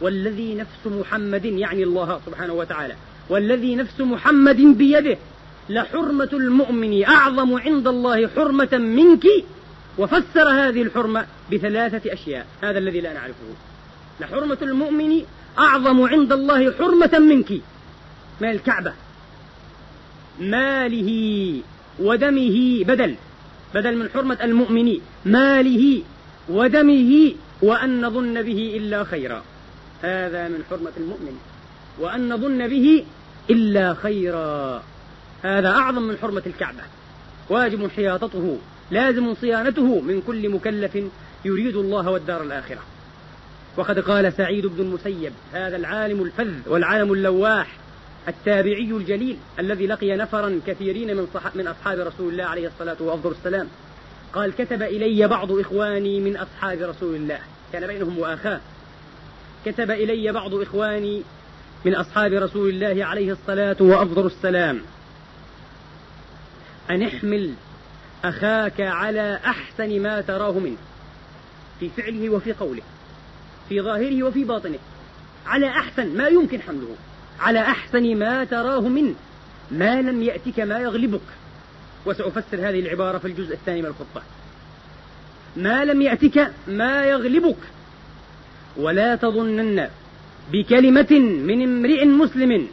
والذي 0.00 0.54
نفس 0.54 0.86
محمد 0.86 1.44
يعني 1.44 1.82
الله 1.82 2.20
سبحانه 2.26 2.52
وتعالى. 2.52 2.94
والذي 3.28 3.76
نفس 3.76 4.00
محمد 4.00 4.56
بيده. 4.56 5.16
لحرمة 5.68 6.28
المؤمن 6.32 7.04
أعظم 7.04 7.54
عند 7.54 7.88
الله 7.88 8.28
حرمة 8.28 8.68
منك. 8.72 9.26
وفسر 9.98 10.48
هذه 10.48 10.82
الحرمة 10.82 11.26
بثلاثة 11.52 12.12
أشياء. 12.12 12.46
هذا 12.62 12.78
الذي 12.78 13.00
لا 13.00 13.12
نعرفه. 13.12 13.54
لحرمة 14.20 14.58
المؤمن 14.62 15.22
أعظم 15.58 16.02
عند 16.02 16.32
الله 16.32 16.72
حرمة 16.72 17.18
منك. 17.18 17.52
من 18.40 18.50
الكعبة؟ 18.50 18.92
ماله 20.40 21.10
ودمه 21.98 22.84
بدل. 22.84 23.14
بدل 23.74 23.96
من 23.96 24.08
حرمة 24.14 24.38
المؤمن 24.42 24.98
ماله 25.24 26.02
ودمه 26.48 27.34
وأن 27.62 28.00
نظن 28.06 28.42
به 28.42 28.76
إلا 28.76 29.04
خيرا. 29.04 29.42
هذا 30.02 30.48
من 30.48 30.64
حرمة 30.70 30.92
المؤمن. 30.96 31.38
وأن 32.00 32.32
نظن 32.32 32.68
به 32.68 33.04
إلا 33.50 33.94
خيرا. 33.94 34.82
هذا 35.42 35.68
أعظم 35.68 36.02
من 36.02 36.16
حرمة 36.22 36.42
الكعبة. 36.46 36.82
واجب 37.48 37.90
حياطته 37.90 38.58
لازم 38.90 39.34
صيانته 39.34 40.00
من 40.00 40.22
كل 40.26 40.48
مكلف 40.48 40.98
يريد 41.44 41.76
الله 41.76 42.10
والدار 42.10 42.42
الآخرة. 42.42 42.80
وقد 43.76 43.98
قال 43.98 44.32
سعيد 44.32 44.66
بن 44.66 44.80
المسيب 44.80 45.32
هذا 45.52 45.76
العالم 45.76 46.22
الفذ 46.22 46.54
والعالم 46.66 47.12
اللواح 47.12 47.76
التابعي 48.28 48.90
الجليل 48.90 49.36
الذي 49.58 49.86
لقي 49.86 50.16
نفرا 50.16 50.60
كثيرين 50.66 51.16
من, 51.16 51.28
صح 51.34 51.56
من 51.56 51.66
أصحاب 51.68 51.98
رسول 51.98 52.32
الله 52.32 52.44
عليه 52.44 52.68
الصلاة 52.68 52.96
وأفضل 53.00 53.30
السلام 53.30 53.68
قال 54.36 54.52
كتب 54.58 54.82
إلي 54.82 55.28
بعض 55.28 55.52
إخواني 55.52 56.20
من 56.20 56.36
أصحاب 56.36 56.78
رسول 56.82 57.14
الله. 57.14 57.38
كان 57.72 57.86
بينهم 57.86 58.14
مؤاخاة 58.14 58.60
كتب 59.66 59.90
إلي 59.90 60.32
بعض 60.32 60.54
إخواني 60.54 61.22
من 61.84 61.94
أصحاب 61.94 62.32
رسول 62.32 62.68
الله 62.68 63.04
عليه 63.04 63.32
الصلاة 63.32 63.76
وأفضل 63.80 64.26
السلام. 64.26 64.80
أن 66.90 67.02
احمل 67.02 67.54
أخاك 68.24 68.80
على 68.80 69.40
أحسن 69.46 70.02
ما 70.02 70.20
تراه 70.20 70.52
منه. 70.52 70.76
في 71.80 71.88
فعله 71.88 72.30
وفي 72.30 72.52
قوله. 72.52 72.82
في 73.68 73.80
ظاهره 73.80 74.22
وفي 74.22 74.44
باطنه. 74.44 74.78
على 75.46 75.68
أحسن 75.68 76.16
ما 76.16 76.28
يمكن 76.28 76.62
حمله. 76.62 76.96
على 77.40 77.60
أحسن 77.60 78.16
ما 78.16 78.44
تراه 78.44 78.80
منه. 78.80 79.14
ما 79.70 80.02
لم 80.02 80.22
يأتك 80.22 80.60
ما 80.60 80.78
يغلبك. 80.78 81.20
وسأفسر 82.06 82.68
هذه 82.68 82.80
العبارة 82.80 83.18
في 83.18 83.26
الجزء 83.26 83.54
الثاني 83.54 83.82
من 83.82 83.88
الخطبة. 83.88 84.22
ما 85.56 85.84
لم 85.84 86.02
يأتك 86.02 86.52
ما 86.68 87.04
يغلبك 87.04 87.56
ولا 88.76 89.16
تظنن 89.16 89.88
بكلمة 90.52 91.12
من 91.20 91.62
امرئ 91.62 92.04
مسلم 92.04 92.68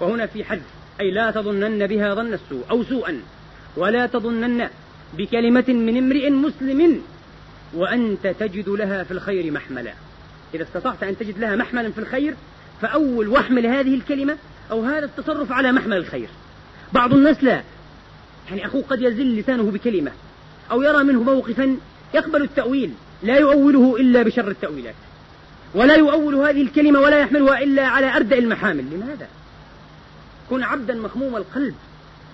وهنا 0.00 0.26
في 0.26 0.44
حذف 0.44 0.62
أي 1.00 1.10
لا 1.10 1.30
تظنن 1.30 1.86
بها 1.86 2.14
ظن 2.14 2.32
السوء 2.32 2.64
أو 2.70 2.84
سوءا 2.84 3.20
ولا 3.76 4.06
تظنن 4.06 4.68
بكلمة 5.18 5.64
من 5.68 5.96
امرئ 5.96 6.30
مسلم 6.30 7.02
وأنت 7.74 8.26
تجد 8.26 8.68
لها 8.68 9.04
في 9.04 9.10
الخير 9.10 9.52
محملا. 9.52 9.92
إذا 10.54 10.62
استطعت 10.62 11.02
أن 11.02 11.18
تجد 11.18 11.38
لها 11.38 11.56
محملا 11.56 11.90
في 11.90 11.98
الخير 11.98 12.34
فأول 12.82 13.28
واحمل 13.28 13.66
هذه 13.66 13.94
الكلمة 13.94 14.36
أو 14.70 14.84
هذا 14.84 15.04
التصرف 15.04 15.52
على 15.52 15.72
محمل 15.72 15.96
الخير. 15.96 16.28
بعض 16.92 17.14
الناس 17.14 17.44
لا 17.44 17.62
يعني 18.50 18.66
أخوه 18.66 18.82
قد 18.82 19.02
يزل 19.02 19.36
لسانه 19.36 19.62
بكلمة 19.62 20.12
أو 20.70 20.82
يرى 20.82 21.04
منه 21.04 21.22
موقفا 21.22 21.76
يقبل 22.14 22.42
التأويل 22.42 22.92
لا 23.22 23.36
يؤوله 23.36 23.96
إلا 23.96 24.22
بشر 24.22 24.48
التأويلات. 24.48 24.94
ولا 25.74 25.94
يؤول 25.94 26.34
هذه 26.34 26.62
الكلمة 26.62 27.00
ولا 27.00 27.20
يحملها 27.20 27.62
إلا 27.62 27.86
على 27.86 28.16
أردأ 28.16 28.38
المحامل. 28.38 28.84
لماذا؟ 28.90 29.28
كن 30.50 30.62
عبدا 30.62 30.94
مخموم 30.94 31.36
القلب 31.36 31.74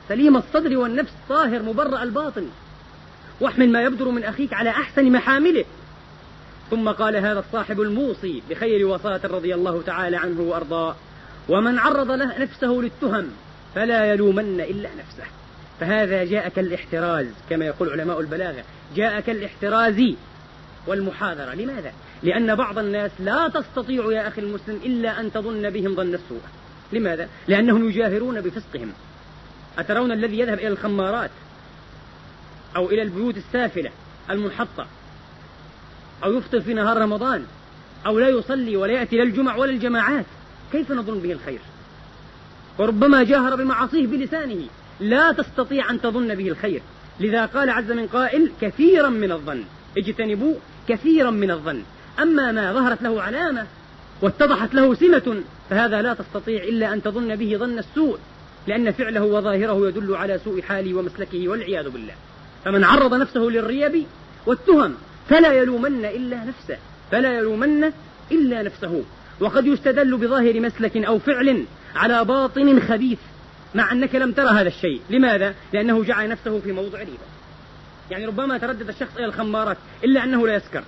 سليم 0.08 0.36
الصدر 0.36 0.76
والنفس 0.76 1.12
طاهر 1.28 1.62
مبرأ 1.62 2.02
الباطن. 2.02 2.48
واحمل 3.40 3.72
ما 3.72 3.82
يبدر 3.82 4.08
من 4.08 4.24
أخيك 4.24 4.52
على 4.52 4.70
أحسن 4.70 5.12
محامله. 5.12 5.64
ثم 6.70 6.88
قال 6.88 7.16
هذا 7.16 7.38
الصاحب 7.38 7.80
الموصي 7.80 8.42
بخير 8.50 8.86
وصاة 8.86 9.20
رضي 9.24 9.54
الله 9.54 9.82
تعالى 9.86 10.16
عنه 10.16 10.40
وأرضاه 10.40 10.96
ومن 11.48 11.78
عرض 11.78 12.10
نفسه 12.10 12.68
للتهم 12.68 13.30
فلا 13.74 14.12
يلومن 14.12 14.60
إلا 14.60 14.88
نفسه. 14.98 15.24
فهذا 15.80 16.24
جاء 16.24 16.48
كالاحتراز 16.48 17.26
كما 17.50 17.64
يقول 17.64 17.90
علماء 17.90 18.20
البلاغة. 18.20 18.64
جاء 18.96 19.20
كالاحتراز 19.20 20.02
والمحاذرة 20.86 21.54
لماذا؟ 21.54 21.92
لأن 22.22 22.54
بعض 22.54 22.78
الناس 22.78 23.10
لا 23.20 23.48
تستطيع 23.48 24.12
يا 24.12 24.28
أخي 24.28 24.40
المسلم 24.40 24.80
إلا 24.84 25.20
أن 25.20 25.32
تظن 25.32 25.70
بهم 25.70 25.94
ظن 25.94 26.14
السوء. 26.14 26.40
لماذا؟ 26.92 27.28
لأنهم 27.48 27.88
يجاهرون 27.88 28.40
بفسقهم. 28.40 28.92
أترون 29.78 30.12
الذي 30.12 30.38
يذهب 30.38 30.58
إلى 30.58 30.68
الخمارات 30.68 31.30
أو 32.76 32.90
إلى 32.90 33.02
البيوت 33.02 33.36
السافلة 33.36 33.90
المنحطة 34.30 34.86
أو 36.24 36.32
يفطر 36.32 36.60
في 36.60 36.74
نهار 36.74 36.98
رمضان 36.98 37.46
أو 38.06 38.18
لا 38.18 38.28
يصلي 38.28 38.76
ولا 38.76 38.92
يأتي 38.92 39.16
للجمع 39.16 39.56
ولا 39.56 39.70
الجماعات. 39.70 40.24
كيف 40.72 40.92
نظن 40.92 41.18
به 41.18 41.32
الخير؟ 41.32 41.60
وربما 42.78 43.22
جاهر 43.24 43.56
بمعاصيه 43.56 44.06
بلسانه. 44.06 44.66
لا 45.00 45.32
تستطيع 45.32 45.90
أن 45.90 46.00
تظن 46.00 46.34
به 46.34 46.48
الخير. 46.48 46.82
لذا 47.20 47.46
قال 47.46 47.70
عز 47.70 47.92
من 47.92 48.06
قائل 48.06 48.50
كثيرا 48.60 49.08
من 49.08 49.32
الظن. 49.32 49.64
اجتنبوا 49.98 50.54
كثيرا 50.88 51.30
من 51.30 51.50
الظن. 51.50 51.82
أما 52.22 52.52
ما 52.52 52.72
ظهرت 52.72 53.02
له 53.02 53.22
علامة 53.22 53.66
واتضحت 54.22 54.74
له 54.74 54.94
سمة 54.94 55.42
فهذا 55.70 56.02
لا 56.02 56.14
تستطيع 56.14 56.62
إلا 56.62 56.92
أن 56.92 57.02
تظن 57.02 57.36
به 57.36 57.56
ظن 57.56 57.78
السوء 57.78 58.18
لأن 58.66 58.90
فعله 58.90 59.24
وظاهره 59.24 59.88
يدل 59.88 60.16
على 60.16 60.40
سوء 60.44 60.62
حاله 60.62 60.94
ومسلكه 60.94 61.48
والعياذ 61.48 61.88
بالله. 61.88 62.14
فمن 62.64 62.84
عرض 62.84 63.14
نفسه 63.14 63.40
للريب 63.40 64.06
والتهم 64.46 64.94
فلا 65.28 65.52
يلومن 65.52 66.04
إلا 66.04 66.44
نفسه 66.44 66.78
فلا 67.10 67.38
يلومن 67.38 67.92
إلا 68.32 68.62
نفسه. 68.62 69.02
وقد 69.40 69.66
يستدل 69.66 70.16
بظاهر 70.16 70.60
مسلك 70.60 70.96
أو 70.96 71.18
فعل 71.18 71.64
على 71.94 72.24
باطن 72.24 72.80
خبيث. 72.80 73.18
مع 73.76 73.92
أنك 73.92 74.14
لم 74.14 74.32
ترى 74.32 74.48
هذا 74.48 74.68
الشيء. 74.68 75.00
لماذا؟ 75.10 75.54
لأنه 75.72 76.04
جعل 76.04 76.28
نفسه 76.28 76.60
في 76.60 76.72
موضع 76.72 76.98
ريبة. 76.98 77.26
يعني 78.10 78.26
ربما 78.26 78.58
تردد 78.58 78.88
الشخص 78.88 79.16
إلى 79.16 79.24
الخمارات 79.24 79.76
إلا 80.04 80.24
أنه 80.24 80.46
لا 80.46 80.54
يسكر. 80.54 80.84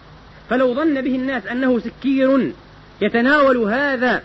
فلو 0.51 0.75
ظن 0.75 1.01
به 1.01 1.17
الناس 1.17 1.47
أنه 1.47 1.79
سكير 1.79 2.53
يتناول 3.01 3.57
هذا 3.57 4.23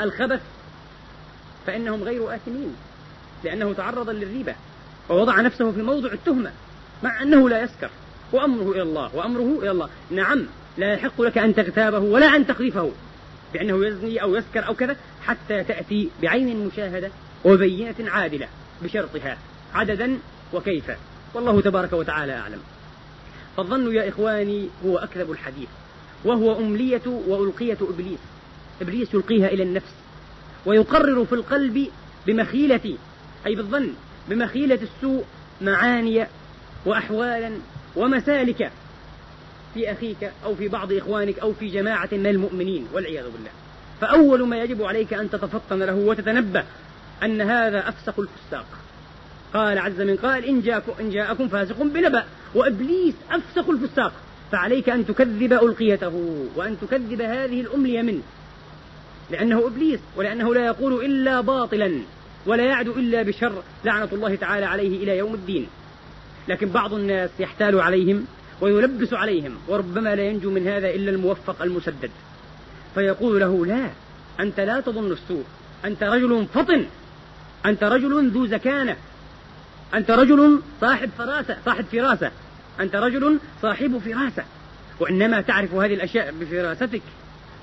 الخبث 0.00 0.40
فإنهم 1.66 2.02
غير 2.02 2.34
آثمين 2.34 2.76
لأنه 3.44 3.72
تعرض 3.72 4.10
للريبة 4.10 4.54
ووضع 5.08 5.40
نفسه 5.40 5.72
في 5.72 5.82
موضع 5.82 6.12
التهمة 6.12 6.50
مع 7.02 7.22
أنه 7.22 7.48
لا 7.48 7.62
يسكر. 7.62 7.90
وأمره 8.32 8.72
إلى 8.72 8.82
الله 8.82 9.16
وأمره 9.16 9.58
إلى 9.62 9.70
الله. 9.70 9.88
نعم 10.10 10.46
لا 10.78 10.92
يحق 10.94 11.22
لك 11.22 11.38
أن 11.38 11.54
تغتابه 11.54 11.98
ولا 11.98 12.36
أن 12.36 12.46
تقذفه 12.46 12.90
بأنه 13.52 13.86
يزني 13.86 14.22
أو 14.22 14.36
يسكر 14.36 14.66
أو 14.66 14.74
كذا 14.74 14.96
حتى 15.26 15.64
تأتي 15.64 16.10
بعين 16.22 16.66
مشاهدة 16.66 17.10
وبينة 17.44 17.94
عادلة 18.00 18.48
بشرطها 18.82 19.38
عددا 19.74 20.18
وكيف؟ 20.52 20.90
والله 21.34 21.60
تبارك 21.60 21.92
وتعالى 21.92 22.32
أعلم. 22.32 22.60
فالظن 23.56 23.94
يا 23.94 24.08
إخواني 24.08 24.68
هو 24.86 24.98
أكذب 24.98 25.30
الحديث 25.30 25.68
وهو 26.24 26.58
أملية 26.58 27.02
وألقية 27.06 27.78
إبليس. 27.80 28.18
إبليس 28.82 29.14
يلقيها 29.14 29.48
إلى 29.48 29.62
النفس 29.62 29.94
ويقرر 30.66 31.24
في 31.24 31.32
القلب 31.32 31.88
بمخيلة 32.26 32.96
أي 33.46 33.54
بالظن 33.54 33.92
بمخيلة 34.28 34.78
السوء 34.82 35.24
معاني 35.60 36.26
وأحوالا 36.86 37.52
ومسالك 37.96 38.70
في 39.74 39.92
أخيك 39.92 40.30
أو 40.44 40.54
في 40.54 40.68
بعض 40.68 40.92
إخوانك 40.92 41.38
أو 41.38 41.52
في 41.52 41.68
جماعة 41.68 42.08
من 42.12 42.26
المؤمنين 42.26 42.86
والعياذ 42.92 43.24
بالله. 43.24 43.50
فأول 44.00 44.48
ما 44.48 44.62
يجب 44.62 44.82
عليك 44.82 45.14
أن 45.14 45.30
تتفطن 45.30 45.78
له 45.78 45.94
وتتنبه 45.94 46.64
أن 47.22 47.40
هذا 47.40 47.88
أفسق 47.88 48.20
الفساق. 48.20 48.66
قال 49.54 49.78
عز 49.78 50.00
من 50.00 50.16
قال 50.16 50.44
إن 50.44 50.60
جاءكم, 50.60 50.92
إن 51.00 51.10
جاءكم 51.10 51.48
فاسق 51.48 51.82
بنبأ. 51.82 52.24
وإبليس 52.54 53.14
أفسق 53.30 53.70
الفساق. 53.70 54.12
فعليك 54.52 54.88
أن 54.88 55.06
تكذب 55.06 55.52
ألقيته 55.52 56.46
وأن 56.56 56.76
تكذب 56.80 57.20
هذه 57.20 57.60
الأملية 57.60 58.02
منه. 58.02 58.22
لأنه 59.30 59.66
إبليس 59.66 60.00
ولأنه 60.16 60.54
لا 60.54 60.66
يقول 60.66 61.04
إلا 61.04 61.40
باطلا 61.40 62.00
ولا 62.46 62.64
يعد 62.64 62.88
إلا 62.88 63.22
بشر. 63.22 63.62
لعنة 63.84 64.08
الله 64.12 64.34
تعالى 64.34 64.66
عليه 64.66 65.04
إلى 65.04 65.18
يوم 65.18 65.34
الدين. 65.34 65.66
لكن 66.48 66.68
بعض 66.68 66.94
الناس 66.94 67.30
يحتال 67.38 67.80
عليهم 67.80 68.26
ويلبس 68.60 69.12
عليهم 69.12 69.54
وربما 69.68 70.14
لا 70.14 70.22
ينجو 70.22 70.50
من 70.50 70.68
هذا 70.68 70.90
إلا 70.90 71.10
الموفق 71.10 71.62
المسدد 71.62 72.10
فيقول 72.94 73.40
له 73.40 73.66
لا 73.66 73.90
أنت 74.40 74.60
لا 74.60 74.80
تظن 74.80 75.12
السوء 75.12 75.44
أنت 75.84 76.02
رجل 76.02 76.46
فطن. 76.54 76.86
أنت 77.66 77.84
رجل 77.84 78.30
ذو 78.30 78.46
زكانة. 78.46 78.96
أنت 79.94 80.10
رجل 80.10 80.60
صاحب 80.80 81.10
فراسة 81.18 81.56
صاحب 81.64 81.84
فراسة. 81.92 82.30
أنت 82.80 82.96
رجل 82.96 83.38
صاحب 83.62 83.98
فراسة. 83.98 84.44
وإنما 85.00 85.40
تعرف 85.40 85.74
هذه 85.74 85.94
الأشياء 85.94 86.34
بفراستك 86.40 87.02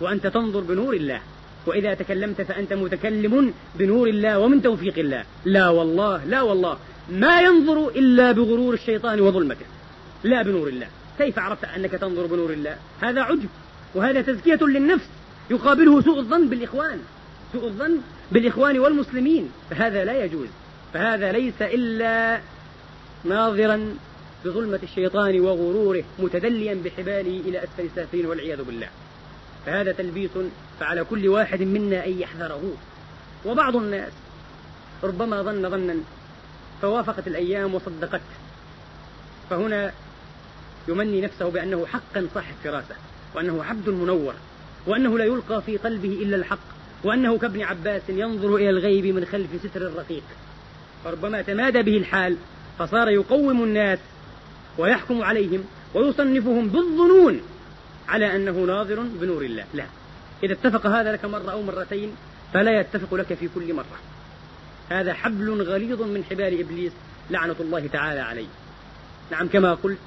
وأنت 0.01 0.27
تنظر 0.27 0.59
بنور 0.59 0.93
الله. 0.93 1.21
وإذا 1.65 1.93
تكلمت 1.93 2.41
فأنت 2.41 2.73
متكلم 2.73 3.53
بنور 3.75 4.07
الله 4.07 4.39
ومن 4.39 4.61
توفيق 4.61 4.99
الله. 4.99 5.23
لا 5.45 5.69
والله 5.69 6.25
لا 6.25 6.41
والله. 6.41 6.77
ما 7.09 7.41
ينظر 7.41 7.87
إلا 7.87 8.31
بغرور 8.31 8.73
الشيطان 8.73 9.21
وظلمته. 9.21 9.65
لا 10.23 10.41
بنور 10.41 10.67
الله. 10.67 10.87
كيف 11.17 11.39
عرفت 11.39 11.65
أنك 11.65 11.91
تنظر 11.91 12.25
بنور 12.25 12.53
الله؟ 12.53 12.77
هذا 13.01 13.21
عجب 13.21 13.49
وهذا 13.95 14.21
تزكية 14.21 14.59
للنفس. 14.61 15.07
يقابله 15.49 16.01
سوء 16.01 16.19
الظن 16.19 16.47
بالإخوان. 16.47 16.99
سوء 17.53 17.63
الظن 17.63 17.97
بالإخوان 18.31 18.79
والمسلمين 18.79 19.51
فهذا 19.69 20.05
لا 20.05 20.23
يجوز. 20.25 20.47
فهذا 20.93 21.31
ليس 21.31 21.61
إلا 21.61 22.39
ناظرا 23.23 23.95
بظلمة 24.45 24.79
الشيطان 24.83 25.39
وغروره 25.39 26.03
متدليا 26.19 26.81
بحباله 26.85 27.39
إلى 27.39 27.63
أسفل 27.63 27.85
السافلين 27.85 28.25
والعياذ 28.25 28.63
بالله. 28.63 28.87
فهذا 29.65 29.91
تلبيس 29.91 30.31
فعلى 30.79 31.03
كل 31.03 31.27
واحد 31.27 31.61
منا 31.61 32.05
أن 32.05 32.19
يحذره. 32.19 32.73
وبعض 33.45 33.75
الناس 33.75 34.11
ربما 35.03 35.41
ظن 35.41 35.69
ظنا 35.69 35.95
فوافقت 36.81 37.27
الأيام 37.27 37.75
وصدقته 37.75 38.37
فهنا 39.49 39.91
يمني 40.87 41.21
نفسه 41.21 41.49
بأنه 41.49 41.85
حقا 41.85 42.27
صاحب 42.33 42.55
فراسة 42.63 42.95
وأنه 43.35 43.63
عبد 43.63 43.89
منور 43.89 44.33
وأنه 44.87 45.17
لا 45.17 45.25
يلقى 45.25 45.61
في 45.61 45.77
قلبه 45.77 46.09
إلا 46.09 46.35
الحق. 46.35 46.76
وأنه 47.03 47.37
كابن 47.37 47.61
عباس 47.61 48.01
ينظر 48.09 48.55
إلى 48.55 48.69
الغيب 48.69 49.05
من 49.05 49.25
خلف 49.25 49.49
ستر 49.63 49.81
الرقيق. 49.81 50.23
فربما 51.03 51.41
تمادى 51.41 51.81
به 51.81 51.97
الحال 51.97 52.37
فصار 52.79 53.09
يقوم 53.09 53.63
الناس 53.63 53.99
ويحكم 54.77 55.21
عليهم 55.21 55.63
ويصنفهم 55.93 56.67
بالظنون 56.67 57.41
على 58.07 58.35
أنه 58.35 58.51
ناظر 58.51 58.99
بنور 58.99 59.41
الله. 59.41 59.65
لا. 59.73 59.85
إذا 60.43 60.53
اتفق 60.53 60.87
هذا 60.87 61.11
لك 61.11 61.25
مرة 61.25 61.51
أو 61.51 61.61
مرتين 61.61 62.11
فلا 62.53 62.79
يتفق 62.79 63.13
لك 63.13 63.33
في 63.33 63.49
كل 63.55 63.73
مرة. 63.73 63.99
هذا 64.89 65.13
حبل 65.13 65.61
غليظ 65.61 66.01
من 66.01 66.23
حبال 66.23 66.59
إبليس 66.59 66.91
لعنة 67.29 67.55
الله 67.59 67.87
تعالى 67.87 68.19
عليه. 68.19 68.47
نعم 69.31 69.47
كما 69.47 69.73
قلت 69.73 69.97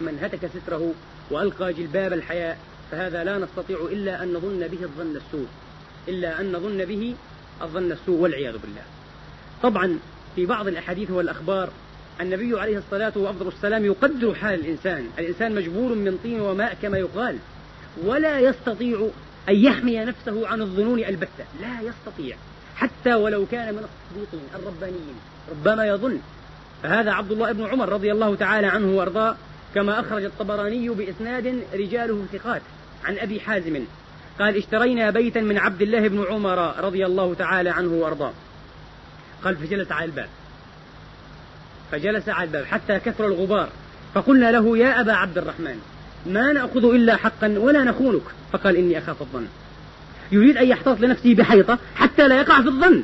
من 0.00 0.18
هتك 0.22 0.50
ستره 0.54 0.94
وألقى 1.30 1.72
جلباب 1.72 2.12
الحياء 2.12 2.58
فهذا 2.90 3.24
لا 3.24 3.38
نستطيع 3.38 3.78
إلا 3.92 4.22
أن 4.22 4.32
نظن 4.32 4.68
به 4.68 4.82
الظن 4.82 5.16
السوء. 5.16 5.46
إلا 6.08 6.40
أن 6.40 6.52
نظن 6.52 6.84
به 6.84 7.14
الظن 7.62 7.92
السوء 7.92 8.18
والعياذ 8.20 8.58
بالله. 8.58 8.82
طبعا 9.62 9.98
في 10.36 10.46
بعض 10.46 10.68
الأحاديث 10.68 11.10
والأخبار 11.10 11.70
النبي 12.20 12.60
عليه 12.60 12.78
الصلاة 12.78 13.12
والسلام 13.16 13.84
يقدر 13.84 14.34
حال 14.34 14.60
الإنسان. 14.60 15.08
الإنسان 15.18 15.54
مجبور 15.54 15.94
من 15.94 16.18
طين 16.22 16.40
وماء 16.40 16.76
كما 16.82 16.98
يقال. 16.98 17.36
ولا 18.04 18.40
يستطيع 18.40 19.08
أن 19.48 19.54
يحمي 19.54 19.98
نفسه 19.98 20.48
عن 20.48 20.60
الظنون 20.60 20.98
البتة. 20.98 21.44
لا 21.60 21.80
يستطيع. 21.80 22.36
حتى 22.76 23.14
ولو 23.14 23.46
كان 23.46 23.74
من 23.74 23.84
الصديقين 23.84 24.48
الربانيين. 24.54 25.14
ربما 25.50 25.86
يظن. 25.86 26.18
فهذا 26.82 27.12
عبد 27.12 27.32
الله 27.32 27.52
بن 27.52 27.64
عمر 27.64 27.88
رضي 27.88 28.12
الله 28.12 28.34
تعالى 28.34 28.66
عنه 28.66 28.96
وأرضاه 28.96 29.36
كما 29.74 30.00
أخرج 30.00 30.24
الطبراني 30.24 30.88
بإسناد 30.88 31.62
رجاله 31.74 32.26
ثقات. 32.32 32.62
عن 33.04 33.18
أبي 33.18 33.40
حازم 33.40 33.84
قال 34.40 34.56
اشترينا 34.56 35.10
بيتا 35.10 35.40
من 35.40 35.58
عبد 35.58 35.82
الله 35.82 36.08
بن 36.08 36.24
عمر 36.30 36.84
رضي 36.84 37.06
الله 37.06 37.34
تعالى 37.34 37.70
عنه 37.70 37.92
وأرضاه. 37.92 38.32
قال 39.44 39.56
فجلس 39.56 39.92
على 39.92 40.04
الباب. 40.04 40.28
فجلس 41.92 42.28
على 42.28 42.46
الباب 42.46 42.64
حتى 42.64 42.98
كثر 42.98 43.26
الغبار. 43.26 43.68
فقلنا 44.14 44.52
له 44.52 44.78
يا 44.78 45.00
أبا 45.00 45.12
عبد 45.12 45.38
الرحمن 45.38 45.78
ما 46.26 46.52
نأخذ 46.52 46.84
إلا 46.84 47.16
حقا 47.16 47.54
ولا 47.58 47.84
نخونك؟ 47.84 48.22
فقال 48.52 48.76
إني 48.76 48.98
أخاف 48.98 49.22
الظن. 49.22 49.46
يريد 50.32 50.56
أن 50.56 50.68
يحتاط 50.68 51.00
لنفسه 51.00 51.34
بحيطة 51.34 51.78
حتى 51.96 52.28
لا 52.28 52.40
يقع 52.40 52.62
في 52.62 52.68
الظن. 52.68 53.02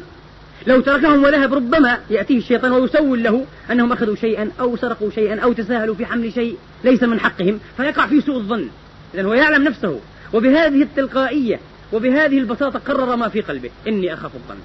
لو 0.66 0.81
تركهم 0.81 1.25
وذهب 1.25 1.55
ربما 1.55 1.99
يأتيه 2.11 2.38
الشيطان 2.38 2.72
ويسول 2.72 3.22
له 3.22 3.46
أنهم 3.70 3.92
أخذوا 3.92 4.16
شيئا 4.16 4.51
أو 4.61 4.77
سرقوا 4.77 5.11
شيئا 5.11 5.40
أو 5.40 5.53
تساهلوا 5.53 5.94
في 5.94 6.07
حمل 6.07 6.33
شيء 6.33 6.57
ليس 6.85 7.03
من 7.03 7.20
حقهم 7.20 7.61
فيقع 7.77 8.07
في 8.07 8.20
سوء 8.20 8.37
الظن. 8.37 8.68
إذا 9.14 9.22
هو 9.22 9.35
يعلم 9.35 9.64
نفسه. 9.64 10.01
وبهذه 10.37 10.83
التلقائية 10.83 11.61
وبهذه 11.92 12.38
البساطة 12.38 12.79
قرر 12.79 13.16
ما 13.16 13.29
في 13.29 13.40
قلبه. 13.40 13.70
إني 13.88 14.14
أخاف 14.14 14.35
الظن. 14.35 14.59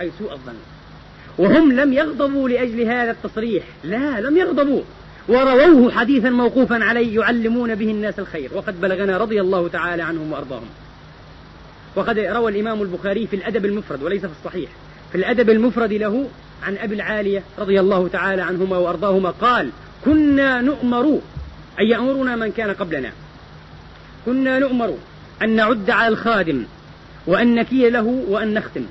أي 0.00 0.10
سوء 0.18 0.32
الظن. 0.32 0.54
وهم 1.38 1.72
لم 1.72 1.92
يغضبوا 1.92 2.48
لأجل 2.48 2.80
هذا 2.80 3.10
التصريح. 3.10 3.64
لا 3.84 4.20
لم 4.20 4.36
يغضبوا. 4.36 4.82
ورووه 5.28 5.92
حديثا 5.92 6.30
موقوفا 6.30 6.84
عليه 6.84 7.20
يعلمون 7.20 7.74
به 7.74 7.90
الناس 7.90 8.18
الخير. 8.18 8.50
وقد 8.54 8.80
بلغنا 8.80 9.18
رضي 9.18 9.40
الله 9.40 9.68
تعالى 9.68 10.02
عنهم 10.02 10.32
وأرضاهم. 10.32 10.68
وقد 11.96 12.18
روى 12.18 12.52
الإمام 12.52 12.82
البخاري 12.82 13.26
في 13.26 13.36
الأدب 13.36 13.64
المفرد 13.64 14.02
وليس 14.02 14.26
في 14.26 14.32
الصحيح. 14.40 14.70
في 15.12 15.18
الأدب 15.18 15.50
المفرد 15.50 15.92
له 15.92 16.28
عن 16.62 16.76
أبي 16.76 16.94
العالية 16.94 17.42
رضي 17.58 17.80
الله 17.80 18.08
تعالى 18.08 18.42
عنهما 18.42 18.78
وأرضاهما 18.78 19.30
قال 19.30 19.70
كنا 20.04 20.60
نؤمر. 20.60 21.20
أن 21.80 21.86
يأمرنا 21.86 22.36
من 22.36 22.52
كان 22.52 22.70
قبلنا. 22.70 23.12
كنا 24.26 24.58
نؤمر. 24.58 24.94
أن 25.42 25.56
نعد 25.56 25.90
على 25.90 26.08
الخادم 26.08 26.64
وأن 27.26 27.54
نكي 27.54 27.90
له 27.90 28.24
وأن 28.28 28.54
نختم. 28.54 28.86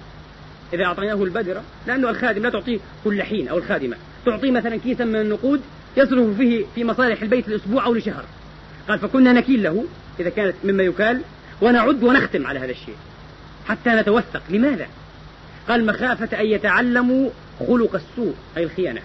إذا 0.73 0.84
أعطيناه 0.84 1.23
البدرة 1.23 1.63
لأنه 1.88 2.10
الخادم 2.10 2.43
لا 2.43 2.49
تعطيه 2.49 2.79
كل 3.03 3.23
حين 3.23 3.47
أو 3.47 3.58
الخادمة. 3.58 3.97
تعطيه 4.25 4.51
مثلا 4.51 4.77
كيسا 4.77 5.05
من 5.05 5.15
النقود 5.15 5.62
يصرف 5.97 6.38
فيه 6.38 6.65
في 6.75 6.84
مصالح 6.84 7.21
البيت 7.21 7.49
لأسبوع 7.49 7.86
أو 7.86 7.93
لشهر. 7.93 8.23
قال 8.89 8.99
فكنا 8.99 9.34
نكيل 9.34 9.63
له 9.63 9.86
إذا 10.19 10.29
كانت 10.29 10.55
مما 10.63 10.84
يكال 10.84 11.21
ونعد 11.62 12.03
ونختم 12.03 12.47
على 12.47 12.60
هذا 12.60 12.71
الشيء. 12.71 12.95
حتى 13.67 13.89
نتوثق. 13.89 14.41
لماذا؟ 14.49 14.88
قال 15.69 15.86
مخافة 15.86 16.39
أن 16.39 16.45
يتعلموا 16.45 17.29
خلق 17.60 17.95
السوء 17.95 18.36
أي 18.58 18.63
الخيانة. 18.63 19.01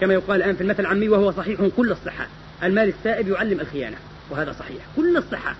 كما 0.00 0.14
يقال 0.14 0.42
الآن 0.42 0.56
في 0.56 0.60
المثل 0.60 0.80
العامي 0.80 1.08
وهو 1.08 1.32
صحيح 1.32 1.60
كل 1.76 1.90
الصحة. 1.90 2.26
المال 2.62 2.88
السائب 2.88 3.28
يعلم 3.28 3.60
الخيانة 3.60 3.96
وهذا 4.30 4.52
صحيح. 4.52 4.82
كل 4.96 5.16
الصحة. 5.16 5.56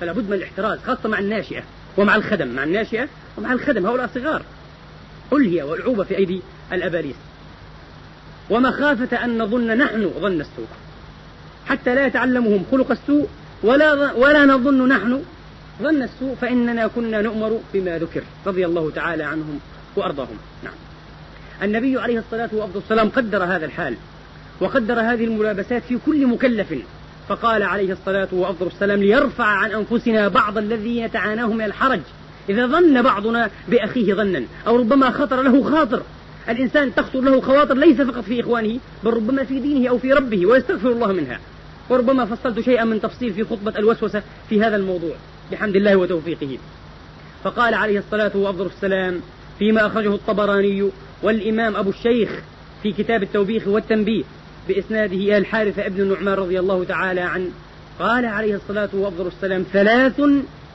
فلا 0.00 0.12
بد 0.12 0.28
من 0.30 0.32
الاحتراز 0.32 0.78
خاصة 0.78 1.08
مع 1.08 1.18
الناشئة 1.18 1.62
ومع 1.96 2.16
الخدم. 2.16 2.48
مع 2.48 2.64
الناشئة 2.64 3.08
ومع 3.38 3.52
الخدم 3.52 3.86
هؤلاء 3.86 4.10
صغار. 4.14 4.42
ألهي 5.32 5.62
والعوبة 5.62 6.04
في 6.04 6.16
أيدي 6.16 6.42
الأباليس. 6.72 7.16
ومخافة 8.50 9.24
أن 9.24 9.42
نظن 9.42 9.66
نحن 9.66 10.10
ظن 10.20 10.40
السوء. 10.40 10.66
حتى 11.66 11.94
لا 11.94 12.06
يتعلمهم 12.06 12.64
خلق 12.70 12.90
السوء 12.90 13.28
ولا 13.62 14.12
ولا 14.12 14.44
نظن 14.44 14.88
نحن 14.88 15.22
ظن 15.82 16.02
السوء 16.02 16.34
فإننا 16.34 16.86
كنا 16.86 17.22
نؤمر 17.22 17.60
بما 17.74 17.98
ذكر 17.98 18.22
رضي 18.46 18.66
الله 18.66 18.90
تعالى 18.90 19.22
عنهم 19.22 19.60
وأرضاهم. 19.96 20.38
نعم. 20.64 20.74
النبي 21.62 22.00
عليه 22.00 22.18
الصلاة 22.18 22.50
والسلام 22.74 23.08
قدر 23.08 23.44
هذا 23.44 23.66
الحال 23.66 23.96
وقدر 24.60 25.00
هذه 25.00 25.24
الملابسات 25.24 25.82
في 25.82 25.98
كل 26.06 26.26
مكلف. 26.26 26.74
فقال 27.28 27.62
عليه 27.62 27.92
الصلاة 27.92 28.28
والسلام 28.32 29.00
ليرفع 29.00 29.44
عن 29.44 29.70
أنفسنا 29.70 30.28
بعض 30.28 30.58
الذي 30.58 30.98
يتعاناه 30.98 31.46
من 31.46 31.64
الحرج. 31.64 32.00
إذا 32.48 32.66
ظن 32.66 33.02
بعضنا 33.02 33.50
بأخيه 33.68 34.14
ظنا 34.14 34.42
أو 34.66 34.76
ربما 34.76 35.10
خطر 35.10 35.42
له 35.42 35.62
خاطر. 35.62 36.02
الإنسان 36.48 36.94
تخطر 36.94 37.20
له 37.20 37.40
خواطر 37.40 37.74
ليس 37.74 38.00
فقط 38.00 38.24
في 38.24 38.40
إخوانه 38.40 38.78
بل 39.04 39.10
ربما 39.10 39.44
في 39.44 39.60
دينه 39.60 39.88
أو 39.90 39.98
في 39.98 40.12
ربه 40.12 40.46
ويستغفر 40.46 40.88
الله 40.88 41.12
منها. 41.12 41.40
وربما 41.90 42.24
فصلت 42.24 42.60
شيئا 42.60 42.84
من 42.84 43.00
تفصيل 43.00 43.32
في 43.34 43.44
خطبة 43.44 43.78
الوسوسة 43.78 44.22
في 44.48 44.60
هذا 44.62 44.76
الموضوع. 44.76 45.16
بحمد 45.52 45.76
الله 45.76 45.96
وتوفيقه. 45.96 46.58
فقال 47.44 47.74
عليه 47.74 47.98
الصلاة 47.98 48.36
والسلام 48.36 49.20
فيما 49.58 49.86
أخرجه 49.86 50.14
الطبراني 50.14 50.90
والإمام 51.22 51.76
أبو 51.76 51.90
الشيخ 51.90 52.30
في 52.82 52.92
كتاب 52.92 53.22
التوبيخ 53.22 53.68
والتنبيه 53.68 54.24
بإسناده 54.68 55.38
الحارث 55.38 55.78
ابن 55.78 56.00
النعمان 56.00 56.34
رضي 56.34 56.60
الله 56.60 56.84
تعالى 56.84 57.20
عنه 57.20 57.50
قال 57.98 58.24
عليه 58.24 58.54
الصلاة 58.54 58.88
والسلام 58.92 59.64
ثلاث 59.72 60.20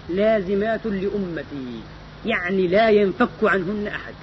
لازمات 0.10 0.86
لأمتي 0.86 1.82
يعني 2.26 2.68
لا 2.68 2.90
ينفك 2.90 3.44
عنهن 3.44 3.88
أحد 3.88 4.14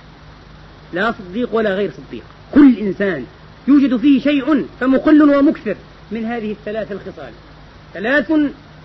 لا 0.93 1.13
صديق 1.13 1.55
ولا 1.55 1.75
غير 1.75 1.91
صديق. 1.91 2.23
كل 2.55 2.79
إنسان 2.79 3.27
يوجد 3.69 3.97
فيه 3.97 4.21
شيء 4.21 4.67
فمقل 4.81 5.37
ومكثر 5.37 5.77
من 6.11 6.25
هذه 6.25 6.53
الثلاث 6.53 6.93
الخصال. 6.93 7.33
ثلاث 7.95 8.33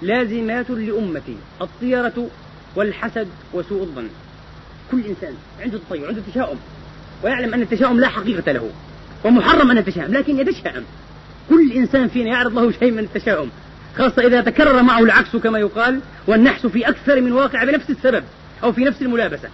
لازمات 0.02 0.69
لأمتي 0.69 1.36
الطيرة 1.62 2.30
والحسد 2.76 3.28
وسوء 3.54 3.82
الظن. 3.82 4.08
كل 4.91 5.02
إنسان 5.06 5.34
عنده 5.62 5.80
تطير 5.89 6.08
عنده 6.08 6.21
تشاؤم 6.32 6.58
ويعلم 7.24 7.54
أن 7.54 7.62
التشاؤم 7.62 8.00
لا 8.00 8.08
حقيقة 8.08 8.52
له. 8.52 8.69
ومحرم 9.23 9.71
أن 9.71 9.78
يتشائم 9.78 10.13
لكن 10.13 10.39
يتشائم 10.39 10.84
كل 11.49 11.71
إنسان 11.71 12.08
فينا 12.08 12.30
يعرض 12.30 12.60
له 12.60 12.71
شيء 12.71 12.91
من 12.91 12.99
التشاؤم 12.99 13.49
خاصة 13.97 14.28
إذا 14.28 14.41
تكرر 14.41 14.82
معه 14.82 14.99
العكس 14.99 15.36
كما 15.36 15.60
يقال 15.60 15.99
والنحس 16.28 16.65
في 16.65 16.89
أكثر 16.89 17.21
من 17.21 17.32
واقع 17.32 17.63
بنفس 17.63 17.89
السبب 17.89 18.23
أو 18.63 18.71
في 18.71 18.84
نفس 18.84 19.01
الملابسة 19.01 19.49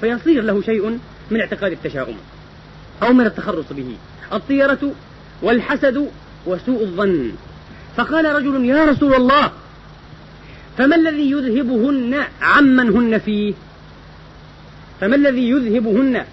فيصير 0.00 0.42
له 0.42 0.62
شيء 0.62 0.98
من 1.30 1.40
اعتقاد 1.40 1.72
التشاؤم 1.72 2.16
أو 3.02 3.12
من 3.12 3.26
التخرص 3.26 3.64
به 3.70 3.96
الطيرة 4.32 4.92
والحسد 5.42 6.08
وسوء 6.46 6.82
الظن. 6.82 7.32
فقال 7.96 8.34
رجل 8.34 8.64
يا 8.64 8.84
رسول 8.84 9.14
الله 9.14 9.52
فما 10.78 10.96
الذي 10.96 11.30
يذهبهن 11.30 12.24
عمن 12.42 12.90
هن 12.90 13.18
فيه؟ 13.18 13.54
فما 15.00 15.16
الذي 15.16 15.50
يذهبهن؟ 15.50 16.24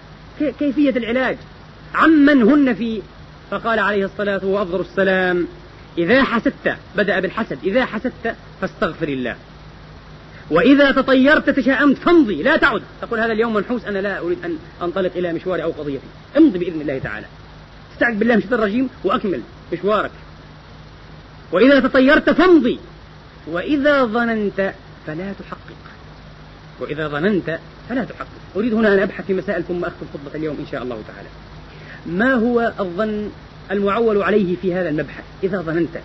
كيفية 0.58 0.90
العلاج؟ 0.90 1.36
عمن 1.94 2.42
هن 2.42 2.74
فيه 2.74 3.02
فقال 3.50 3.78
عليه 3.78 4.04
الصلاة 4.04 4.44
وأفضل 4.44 4.80
السلام 4.80 5.46
إذا 5.98 6.24
حسدت 6.24 6.76
بدأ 6.96 7.20
بالحسد 7.20 7.58
إذا 7.64 7.84
حسدت 7.84 8.34
فاستغفر 8.60 9.08
الله 9.08 9.36
وإذا 10.50 10.92
تطيرت 10.92 11.50
تشاءمت 11.50 11.98
فامضي 11.98 12.42
لا 12.42 12.56
تعد. 12.56 12.82
تقول 13.02 13.20
هذا 13.20 13.32
اليوم 13.32 13.54
منحوس 13.54 13.84
أنا 13.84 13.98
لا 13.98 14.18
أريد 14.18 14.44
أن 14.44 14.58
أنطلق 14.82 15.10
إلى 15.16 15.32
مشواري 15.32 15.62
أو 15.62 15.70
قضيتي 15.70 16.06
امضي 16.36 16.58
بإذن 16.58 16.80
الله 16.80 16.98
تعالى. 16.98 17.26
استعذ 17.92 18.14
بالله 18.14 18.34
من 18.34 18.38
الشيطان 18.38 18.58
الرجيم 18.58 18.88
وأكمل 19.04 19.40
مشوارك. 19.72 20.10
وإذا 21.52 21.80
تطيرت 21.80 22.30
فامضي 22.30 22.78
وإذا 23.46 24.04
ظننت 24.04 24.74
فلا 25.06 25.32
تحقق. 25.32 25.80
وإذا 26.80 27.08
ظننت 27.08 27.58
فلا 27.88 28.04
تحقق. 28.04 28.28
أريد 28.56 28.74
هنا 28.74 28.94
أن 28.94 28.98
أبحث 28.98 29.26
في 29.26 29.34
مسائل 29.34 29.64
ثم 29.64 29.84
أختم 29.84 30.06
خطبة 30.14 30.38
اليوم 30.38 30.56
إن 30.60 30.66
شاء 30.72 30.82
الله 30.82 31.02
تعالى. 31.08 31.28
ما 32.06 32.34
هو 32.34 32.72
الظن 32.80 33.30
المعول 33.70 34.22
عليه 34.22 34.56
في 34.62 34.74
هذا 34.74 34.88
المبحث؟ 34.88 35.24
إذا 35.42 35.60
ظننت. 35.60 36.00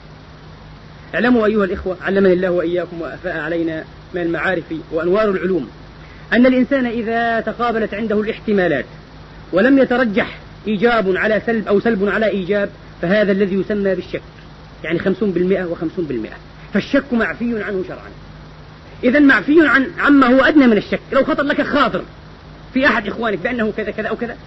اعلموا 1.15 1.45
أيها 1.45 1.65
الإخوة 1.65 1.97
علمني 2.01 2.33
الله 2.33 2.49
وإياكم 2.49 3.01
وأفاء 3.01 3.37
علينا 3.37 3.83
من 4.13 4.21
المعارف 4.21 4.63
وأنوار 4.91 5.29
العلوم 5.29 5.69
أن 6.33 6.45
الإنسان 6.45 6.85
إذا 6.85 7.39
تقابلت 7.39 7.93
عنده 7.93 8.21
الاحتمالات 8.21 8.85
ولم 9.53 9.79
يترجح 9.79 10.37
إيجاب 10.67 11.15
على 11.15 11.41
سلب 11.45 11.67
أو 11.67 11.79
سلب 11.79 12.09
على 12.09 12.27
إيجاب 12.27 12.69
فهذا 13.01 13.31
الذي 13.31 13.55
يسمى 13.55 13.95
بالشك. 13.95 14.21
يعني 14.83 14.99
خمسون 14.99 15.31
بالمئة 15.31 15.65
وخمسون 15.65 16.05
بالمئة. 16.05 16.35
فالشك 16.73 17.13
معفي 17.13 17.63
عنه 17.63 17.83
شرعا. 17.87 18.09
إذا 19.03 19.19
معفي 19.19 19.67
عن 19.67 19.87
عما 19.99 20.27
هو 20.27 20.41
أدنى 20.41 20.67
من 20.67 20.77
الشك. 20.77 20.99
لو 21.11 21.23
خطر 21.23 21.43
لك 21.43 21.61
خاطر 21.61 22.03
في 22.73 22.87
أحد 22.87 23.07
إخوانك 23.07 23.39
بأنه 23.39 23.73
كذا 23.77 23.91
كذا 23.91 24.07
أو 24.07 24.15
كذا 24.15 24.37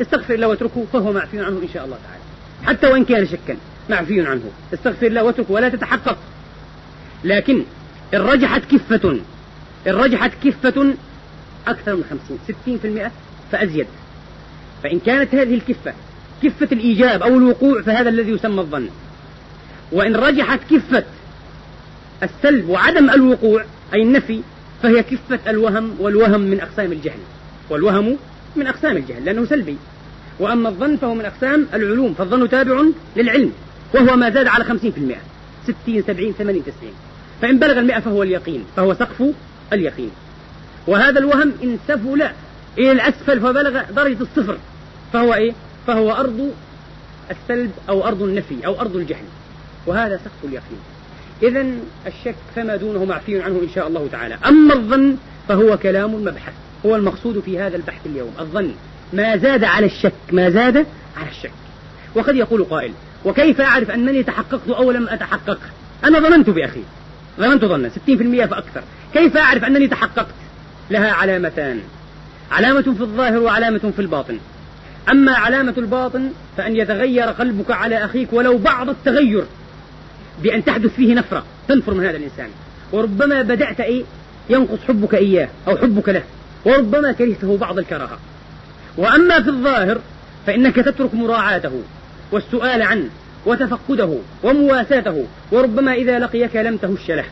استغفر 0.00 0.34
الله 0.34 0.48
واتركه 0.48 0.84
فهو 0.92 1.12
معفي 1.12 1.40
عنه 1.40 1.58
إن 1.62 1.68
شاء 1.74 1.84
الله 1.84 1.96
تعالى. 1.96 2.22
حتى 2.66 2.86
وإن 2.86 3.04
كان 3.04 3.26
شكا 3.26 3.56
معفي 3.90 4.20
عنه. 4.20 4.42
استغفر 4.74 5.06
الله 5.06 5.24
واتركه 5.24 5.52
ولا 5.52 5.68
تتحقق. 5.68 6.18
لكن 7.24 7.64
إن 8.14 8.20
رجحت 8.20 8.62
كفة 8.70 9.10
إن 9.86 9.94
رجحت 9.94 10.32
كفة 10.44 10.94
أكثر 11.66 11.96
من 11.96 12.04
خمسين 12.10 12.38
ستين 12.44 12.78
في 12.78 12.88
المئة 12.88 13.10
فأزيد. 13.52 13.86
فإن 14.82 14.98
كانت 14.98 15.34
هذه 15.34 15.54
الكفة 15.54 15.92
كفة 16.42 16.68
الإيجاب 16.72 17.22
أو 17.22 17.28
الوقوع 17.28 17.82
فهذا 17.82 18.08
الذي 18.08 18.30
يسمى 18.30 18.60
الظن. 18.60 18.88
وإن 19.92 20.16
رجحت 20.16 20.60
كفة 20.70 21.04
السلب 22.22 22.68
وعدم 22.68 23.10
الوقوع 23.10 23.64
أي 23.94 24.02
النفي 24.02 24.40
فهي 24.82 25.02
كفة 25.02 25.38
الوهم 25.50 25.96
والوهم 26.00 26.40
من 26.40 26.60
أقسام 26.60 26.92
الجهل. 26.92 27.18
والوهم 27.70 28.16
من 28.56 28.66
أقسام 28.66 28.96
الجهل 28.96 29.24
لأنه 29.24 29.44
سلبي. 29.44 29.76
وأما 30.40 30.68
الظن 30.68 30.96
فهو 30.96 31.14
من 31.14 31.24
أقسام 31.24 31.66
العلوم 31.74 32.14
فالظن 32.14 32.48
تابع 32.48 32.82
للعلم 33.16 33.52
وهو 33.94 34.16
ما 34.16 34.30
زاد 34.30 34.46
على 34.46 34.64
خمسين 34.64 34.92
في 34.92 34.98
المئة 34.98 35.20
ستين 35.64 36.02
سبعين 36.02 36.32
ثمانين 36.32 36.62
تسعين. 36.64 36.92
فإن 37.42 37.58
بلغ 37.58 37.78
المئة 37.78 38.00
فهو 38.00 38.22
اليقين 38.22 38.64
فهو 38.76 38.94
سقف 38.94 39.24
اليقين. 39.72 40.10
وهذا 40.86 41.18
الوهم 41.18 41.52
إن 41.62 41.78
سفل 41.88 42.22
إلى 42.78 42.92
الأسفل 42.92 43.40
فبلغ 43.40 43.82
درجة 43.96 44.18
الصفر 44.20 44.58
فهو 45.12 45.34
إيه؟ 45.34 45.52
فهو 45.86 46.12
أرض 46.12 46.52
السلب 47.30 47.70
أو 47.88 48.06
أرض 48.06 48.22
النفي 48.22 48.66
أو 48.66 48.80
أرض 48.80 48.96
الجهل. 48.96 49.24
وهذا 49.86 50.16
سقف 50.16 50.44
اليقين. 50.44 50.78
إذا 51.42 51.66
الشك 52.06 52.34
فما 52.56 52.76
دونه 52.76 53.04
معفي 53.04 53.42
عنه 53.42 53.60
إن 53.62 53.68
شاء 53.74 53.88
الله 53.88 54.08
تعالى. 54.12 54.38
أما 54.46 54.74
الظن 54.74 55.16
فهو 55.48 55.76
كلام 55.76 56.14
المبحث 56.14 56.52
هو 56.86 56.96
المقصود 56.96 57.40
في 57.40 57.58
هذا 57.58 57.76
البحث 57.76 58.06
اليوم 58.06 58.32
الظن. 58.40 58.72
ما 59.12 59.36
زاد 59.36 59.64
على 59.64 59.86
الشك 59.86 60.12
ما 60.32 60.50
زاد 60.50 60.76
على 61.16 61.30
الشك. 61.30 61.52
وقد 62.14 62.36
يقول 62.36 62.64
قائل 62.64 62.92
وكيف 63.24 63.60
أعرف 63.60 63.90
أنني 63.90 64.22
تحققت 64.22 64.68
أو 64.68 64.90
لم 64.90 65.08
أتحقق؟ 65.08 65.58
أنا 66.04 66.18
ظننت 66.18 66.50
بأخي. 66.50 66.82
ظننت 67.40 67.64
ظنا 67.64 67.88
60% 67.88 68.46
فأكثر. 68.46 68.82
كيف 69.12 69.36
أعرف 69.36 69.64
أنني 69.64 69.88
تحققت؟ 69.88 70.34
لها 70.90 71.12
علامتان. 71.12 71.80
علامة 72.50 72.82
في 72.82 73.00
الظاهر 73.00 73.38
وعلامة 73.38 73.92
في 73.96 74.02
الباطن. 74.02 74.38
أما 75.10 75.32
علامة 75.32 75.74
الباطن 75.78 76.30
فأن 76.56 76.76
يتغير 76.76 77.26
قلبك 77.26 77.70
على 77.70 78.04
أخيك 78.04 78.32
ولو 78.32 78.58
بعض 78.58 78.88
التغير 78.88 79.44
بأن 80.42 80.64
تحدث 80.64 80.94
فيه 80.94 81.14
نفرة 81.14 81.44
تنفر 81.68 81.94
من 81.94 82.06
هذا 82.06 82.16
الإنسان. 82.16 82.48
وربما 82.92 83.42
بدأت 83.42 83.80
إيه؟ 83.80 84.04
ينقص 84.50 84.78
حبك 84.88 85.14
إياه 85.14 85.48
أو 85.68 85.76
حبك 85.76 86.08
له. 86.08 86.22
وربما 86.64 87.12
كرهته 87.12 87.56
بعض 87.56 87.78
الكراهة. 87.78 88.18
وأما 88.96 89.42
في 89.42 89.48
الظاهر 89.48 89.98
فإنك 90.46 90.76
تترك 90.76 91.14
مراعاته 91.14 91.82
والسؤال 92.32 92.82
عنه 92.82 93.08
وتفقده 93.46 94.18
ومواساته 94.42 95.24
وربما 95.52 95.94
إذا 95.94 96.18
لقيك 96.18 96.56
لم 96.56 96.76
تهش 96.76 97.10
له. 97.10 97.24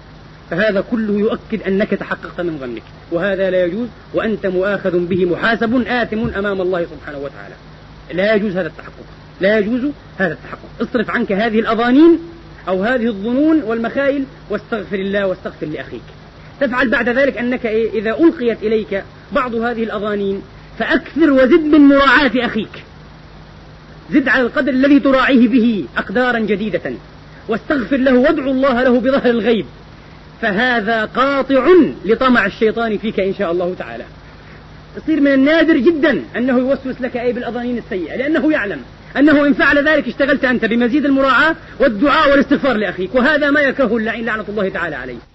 فهذا 0.50 0.84
كله 0.90 1.18
يؤكد 1.18 1.62
أنك 1.62 1.90
تحققت 1.90 2.40
من 2.40 2.58
ظنك. 2.58 2.82
وهذا 3.12 3.50
لا 3.50 3.64
يجوز 3.64 3.88
وأنت 4.14 4.46
مؤاخذ 4.46 4.98
به 4.98 5.24
محاسب 5.24 5.84
آثم 5.86 6.18
أمام 6.18 6.60
الله 6.60 6.84
سبحانه 6.84 7.18
وتعالى. 7.18 7.54
لا 8.12 8.34
يجوز 8.34 8.56
هذا 8.56 8.66
التحقق. 8.68 9.04
لا 9.40 9.58
يجوز 9.58 9.80
هذا 10.18 10.32
التحقق. 10.32 10.68
اصرف 10.80 11.10
عنك 11.10 11.32
هذه 11.32 11.60
الأظانين 11.60 12.18
أو 12.68 12.82
هذه 12.82 13.06
الظنون 13.06 13.62
والمخايل 13.62 14.24
واستغفر 14.50 14.96
الله 14.96 15.26
واستغفر 15.26 15.66
لأخيك. 15.66 16.02
تفعل 16.62 16.88
بعد 16.88 17.08
ذلك 17.08 17.38
أنك 17.38 17.66
إيه 17.66 17.90
إذا 17.90 18.10
ألقيت 18.10 18.62
إليك 18.62 19.04
بعض 19.32 19.54
هذه 19.54 19.84
الأظانين 19.84 20.42
فأكثر 20.78 21.30
وزد 21.30 21.60
من 21.60 21.80
مراعاة 21.80 22.30
أخيك. 22.36 22.84
زد 24.12 24.28
على 24.28 24.42
القدر 24.42 24.72
الذي 24.72 25.00
تراعيه 25.00 25.48
به 25.48 25.84
أقدارا 25.96 26.38
جديدة. 26.38 26.92
واستغفر 27.48 27.96
له 27.96 28.14
وادعو 28.14 28.50
الله 28.50 28.82
له 28.82 29.00
بظهر 29.00 29.30
الغيب. 29.30 29.66
فهذا 30.42 31.04
قاطع 31.04 31.66
لطمع 32.04 32.46
الشيطان 32.46 32.98
فيك 32.98 33.20
إن 33.20 33.34
شاء 33.34 33.52
الله 33.52 33.74
تعالى. 33.78 34.04
يصير 34.96 35.20
من 35.20 35.32
النادر 35.32 35.76
جدا 35.76 36.22
أنه 36.36 36.58
يوسوس 36.58 37.00
لك 37.00 37.16
أي 37.16 37.32
بالأظانين 37.32 37.78
السيئة 37.78 38.16
لأنه 38.16 38.52
يعلم 38.52 38.80
أنه 39.16 39.46
إن 39.46 39.54
فعل 39.54 39.88
ذلك 39.88 40.08
اشتغلت 40.08 40.44
أنت 40.44 40.64
بمزيد 40.64 41.04
المراعاة 41.04 41.56
والدعاء 41.80 42.30
والاستغفار 42.30 42.76
لأخيك. 42.76 43.14
وهذا 43.14 43.50
ما 43.50 43.60
يكره 43.60 43.96
اللعين 43.96 44.24
لعنة 44.24 44.44
الله 44.48 44.68
تعالى 44.68 44.96
عليه. 44.96 45.31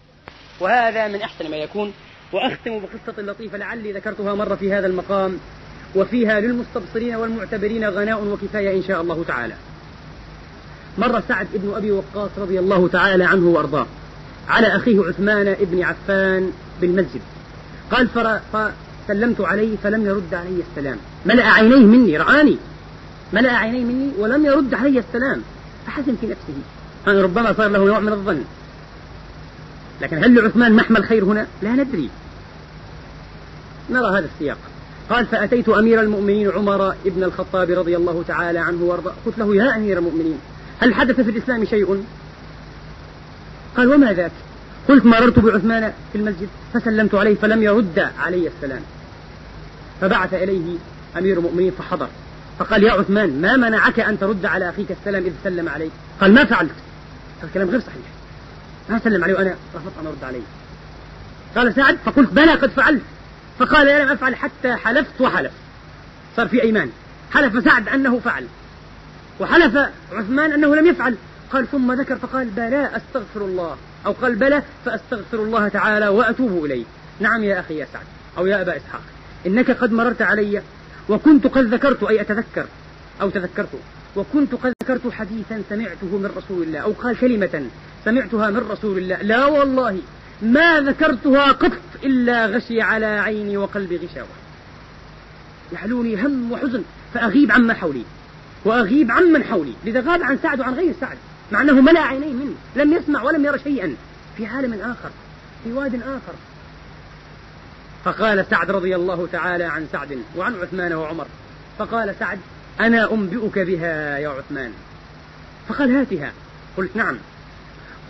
وهذا 0.60 1.08
من 1.08 1.22
أحسن 1.22 1.52
ما 1.52 1.58
يكون 1.58 1.94
وأختم 2.34 2.80
بقصة 2.80 3.22
لطيفة 3.22 3.58
لعلي 3.58 3.92
ذكرتها 3.92 4.36
مرة 4.36 4.56
في 4.56 4.74
هذا 4.74 4.88
المقام 4.88 5.38
وفيها 5.96 6.40
للمستبصرين 6.40 7.16
والمعتبرين 7.16 7.90
غناء 7.90 8.24
وكفاية 8.24 8.78
إن 8.78 8.84
شاء 8.84 9.02
الله 9.02 9.24
تعالى. 9.28 9.54
مر 10.98 11.22
سعد 11.28 11.48
بن 11.54 11.74
أبي 11.76 11.92
وقاص 11.92 12.30
رضي 12.38 12.60
الله 12.60 12.88
تعالى 12.88 13.24
عنه 13.24 13.48
وأرضاه 13.48 13.86
على 14.50 14.68
أخيه 14.68 15.00
عثمان 15.08 15.56
بن 15.60 15.84
عفان 15.84 16.52
بالمسجد. 16.82 17.22
قال 17.92 18.08
فسلمت 18.54 19.42
عليه 19.42 19.78
فلم 19.84 20.06
يرد 20.06 20.34
علي 20.34 20.64
السلام. 20.70 20.98
ملأ 21.26 21.44
عينيه 21.44 21.86
مني 21.86 22.18
رآني. 22.18 22.58
ملأ 23.34 23.52
عينيه 23.52 23.84
مني 23.84 24.12
ولم 24.18 24.46
يرد 24.46 24.74
علي 24.74 25.00
السلام. 25.00 25.42
فحزن 25.88 26.16
في 26.22 26.28
نفسه. 26.28 26.54
أن 27.08 27.24
ربما 27.24 27.54
صار 27.54 27.68
له 27.68 27.86
نوع 27.86 28.00
من 28.00 28.12
الظن. 28.12 28.44
لكن 30.02 30.24
هل 30.24 30.36
لعثمان 30.36 30.74
محمل 30.74 31.04
خير 31.04 31.24
هنا؟ 31.24 31.48
لا 31.62 31.72
ندري. 31.72 32.10
نرى 33.90 34.18
هذا 34.18 34.30
السياق. 34.36 34.58
قال 35.10 35.26
فأتيت 35.26 35.70
أمير 35.70 36.02
المؤمنين 36.02 36.52
عمر 36.52 36.96
بن 37.06 37.24
الخطاب 37.24 37.72
رضي 37.72 37.98
الله 37.98 38.24
تعالى 38.28 38.60
عنه 38.60 38.84
وارضاه. 38.84 39.14
قلت 39.26 39.38
له 39.38 39.56
يا 39.56 39.76
أمير 39.76 39.98
المؤمنين 39.98 40.40
هل 40.80 40.94
حدث 40.94 41.22
في 41.22 41.30
الإسلام 41.30 41.66
شيء؟ 41.66 42.04
قال 43.78 43.94
وما 43.94 44.14
ذاك. 44.14 44.32
قلت 44.90 45.06
مررت 45.06 45.40
بعثمان 45.40 45.94
في 46.12 46.18
المسجد 46.18 46.48
فسلمت 46.74 47.16
عليه 47.16 47.36
فلم 47.36 47.64
يرد 47.64 48.00
علي 48.20 48.48
السلام. 48.48 48.82
فبعث 50.02 50.34
إليه 50.34 50.78
أمير 51.18 51.38
المؤمنين 51.38 51.72
فحضر. 51.72 52.08
فقال 52.60 52.84
يا 52.84 52.92
عثمان 52.92 53.42
ما 53.42 53.58
منعك 53.58 54.00
أن 54.00 54.20
ترد 54.20 54.46
على 54.46 54.70
أخيك 54.70 54.92
السلام 54.92 55.24
إذ 55.24 55.32
سلم 55.44 55.70
عليك؟ 55.70 55.92
قال 56.22 56.34
ما 56.34 56.46
فعلت. 56.46 56.72
هذا 57.40 57.48
الكلام 57.48 57.70
غير 57.70 57.80
صحيح. 57.80 58.17
ما 58.90 59.00
سلم 59.00 59.24
عليه 59.24 59.34
وأنا 59.34 59.56
رفضت 59.76 59.94
أن 60.02 60.08
أرد 60.08 60.24
عليه. 60.24 60.42
قال 61.56 61.76
سعد 61.76 61.98
فقلت 62.06 62.30
بلى 62.30 62.52
قد 62.52 62.70
فعلت. 62.70 63.02
فقال 63.60 63.88
يا 63.88 64.04
لم 64.04 64.12
أفعل 64.12 64.36
حتى 64.36 64.76
حلفت 64.76 65.22
وحلف. 65.22 65.52
صار 66.38 66.48
في 66.48 66.64
أيمان. 66.64 66.92
حلف 67.32 67.64
سعد 67.64 67.90
أنه 67.90 68.20
فعل. 68.20 68.48
وحلف 69.40 69.78
عثمان 70.12 70.52
أنه 70.52 70.76
لم 70.76 70.88
يفعل. 70.88 71.16
قال 71.52 71.72
ثم 71.72 71.92
ذكر 71.94 72.16
فقال 72.16 72.50
بلى 72.50 72.90
أستغفر 72.98 73.42
الله. 73.42 73.78
أو 74.06 74.12
قال 74.12 74.36
بلى 74.36 74.64
فأستغفر 74.86 75.38
الله 75.38 75.68
تعالى 75.68 76.08
وأتوب 76.08 76.66
إليه. 76.66 76.86
نعم 77.20 77.44
يا 77.44 77.60
أخي 77.60 77.78
يا 77.78 77.88
سعد. 77.94 78.06
أو 78.38 78.46
يا 78.46 78.62
أبا 78.62 78.78
إسحاق. 78.78 79.02
إنك 79.48 79.72
قد 79.72 79.92
مررت 79.92 80.22
علي 80.22 80.62
وكنت 81.10 81.48
قد 81.48 81.74
ذكرت 81.74 82.04
أي 82.04 82.22
أتذكر. 82.22 82.66
أو 83.22 83.30
تذكرت. 83.30 83.80
وكنت 84.16 84.56
قد 84.56 84.74
ذكرت 84.84 85.12
حديثا 85.12 85.62
سمعته 85.70 86.08
من 86.08 86.32
رسول 86.38 86.64
الله. 86.64 86.80
أو 86.80 86.92
قال 86.92 87.18
كلمة 87.18 87.66
سمعتها 88.08 88.50
من 88.50 88.68
رسول 88.70 88.98
الله. 88.98 89.22
لا 89.22 89.46
والله 89.46 90.00
ما 90.42 90.82
ذكرتها 90.82 91.52
قط 91.52 91.72
إلا 92.04 92.46
غشي 92.46 92.82
على 92.82 93.06
عيني 93.06 93.58
وقلبي 93.58 93.98
غشاوة. 93.98 94.28
يحلوني 95.72 96.26
هم 96.26 96.52
وحزن 96.52 96.84
فأغيب 97.14 97.52
عما 97.52 97.74
حولي 97.74 98.04
وأغيب 98.66 99.12
عمن 99.12 99.44
حولي. 99.44 99.74
لذا 99.86 100.00
غاب 100.00 100.24
عن 100.24 100.38
سعد 100.44 100.60
وعن 100.60 100.74
غير 100.74 100.94
سعد. 101.02 101.18
مع 101.52 101.62
أنه 101.62 101.82
ملأ 101.82 102.00
عينيه 102.00 102.34
منه 102.34 102.56
لم 102.76 102.94
يسمع 102.94 103.24
ولم 103.24 103.46
يرى 103.46 103.60
شيئا. 103.60 103.96
في 104.38 104.46
عالم 104.46 104.74
آخر 104.74 105.10
في 105.64 105.74
واد 105.74 105.96
آخر. 105.96 106.34
فقال 108.06 108.46
سعد 108.50 108.72
رضي 108.72 108.96
الله 108.96 109.28
تعالى 109.32 109.64
عن 109.64 109.88
سعد 109.92 110.20
وعن 110.36 110.56
عثمان 110.62 110.94
وعمر. 110.94 111.28
فقال 111.80 112.16
سعد 112.20 112.40
أنا 112.80 113.12
أنبئك 113.12 113.60
بها 113.60 114.18
يا 114.18 114.30
عثمان. 114.30 114.72
فقال 115.70 115.96
هاتها. 115.96 116.32
قلت 116.78 116.96
نعم. 116.96 117.18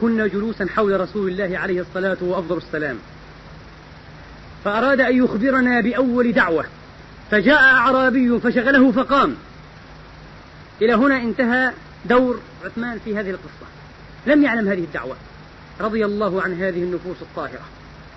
كنا 0.01 0.27
جلوسا 0.27 0.65
حول 0.75 0.99
رسول 0.99 1.29
الله 1.31 1.57
عليه 1.57 1.81
الصلاة 1.81 2.17
وأفضل 2.21 2.57
السلام. 2.57 2.97
فأراد 4.65 5.01
أن 5.01 5.23
يخبرنا 5.23 5.81
بأول 5.81 6.31
دعوة. 6.31 6.65
فجاء 7.31 7.63
أعرابي 7.63 8.39
فشغله 8.39 8.91
فقام. 8.91 9.35
إلى 10.81 10.93
هنا 10.93 11.17
انتهى 11.17 11.71
دور 12.05 12.39
عثمان 12.65 12.99
في 13.05 13.17
هذه 13.17 13.29
القصة. 13.29 13.67
لم 14.27 14.43
يعلم 14.43 14.67
هذه 14.67 14.83
الدعوة. 14.83 15.15
رضي 15.81 16.05
الله 16.05 16.41
عن 16.41 16.53
هذه 16.53 16.83
النفوس 16.83 17.17
الطاهرة. 17.21 17.65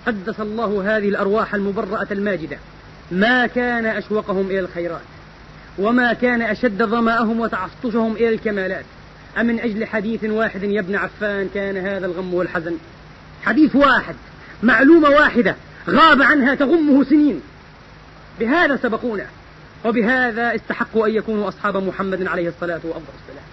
قدس 0.07 0.39
الله 0.39 0.97
هذه 0.97 1.09
الأرواح 1.09 1.55
المبرأة 1.55 2.07
الماجدة. 2.11 2.57
ما 3.11 3.47
كان 3.47 3.85
أشوقهم 3.85 4.45
إلى 4.45 4.59
الخيرات. 4.59 5.01
وما 5.77 6.13
كان 6.13 6.41
أشد 6.41 6.83
ظماءهم 6.83 7.39
وتعطشهم 7.39 8.15
إلى 8.15 8.29
الكمالات. 8.29 8.85
أمن 9.37 9.59
أجل 9.59 9.85
حديث 9.85 10.23
واحد 10.23 10.63
يا 10.63 10.79
ابن 10.79 10.95
عفان 10.95 11.49
كان 11.53 11.77
هذا 11.77 12.05
الغم 12.05 12.33
والحزن؟ 12.33 12.77
حديث 13.43 13.75
واحد 13.75 14.15
معلومة 14.63 15.09
واحدة 15.09 15.55
غاب 15.89 16.21
عنها 16.21 16.55
تغمه 16.55 17.03
سنين. 17.03 17.41
بهذا 18.39 18.75
سبقونا 18.75 19.25
وبهذا 19.85 20.55
استحقوا 20.55 21.07
أن 21.07 21.11
يكونوا 21.11 21.47
أصحاب 21.47 21.77
محمد 21.77 22.27
عليه 22.27 22.49
الصلاة 22.49 22.79
وأفضل 22.83 23.13
السلام. 23.21 23.45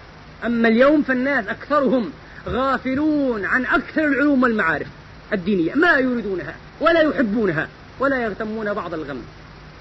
أما 0.45 0.67
اليوم 0.67 1.01
فالناس 1.01 1.47
أكثرهم 1.47 2.11
غافلون 2.47 3.45
عن 3.45 3.65
أكثر 3.65 4.05
العلوم 4.05 4.43
والمعارف 4.43 4.87
الدينية 5.33 5.75
ما 5.75 5.97
يريدونها 5.97 6.55
ولا 6.81 7.01
يحبونها 7.01 7.67
ولا 7.99 8.17
يغتمون 8.17 8.73
بعض 8.73 8.93
الغم. 8.93 9.21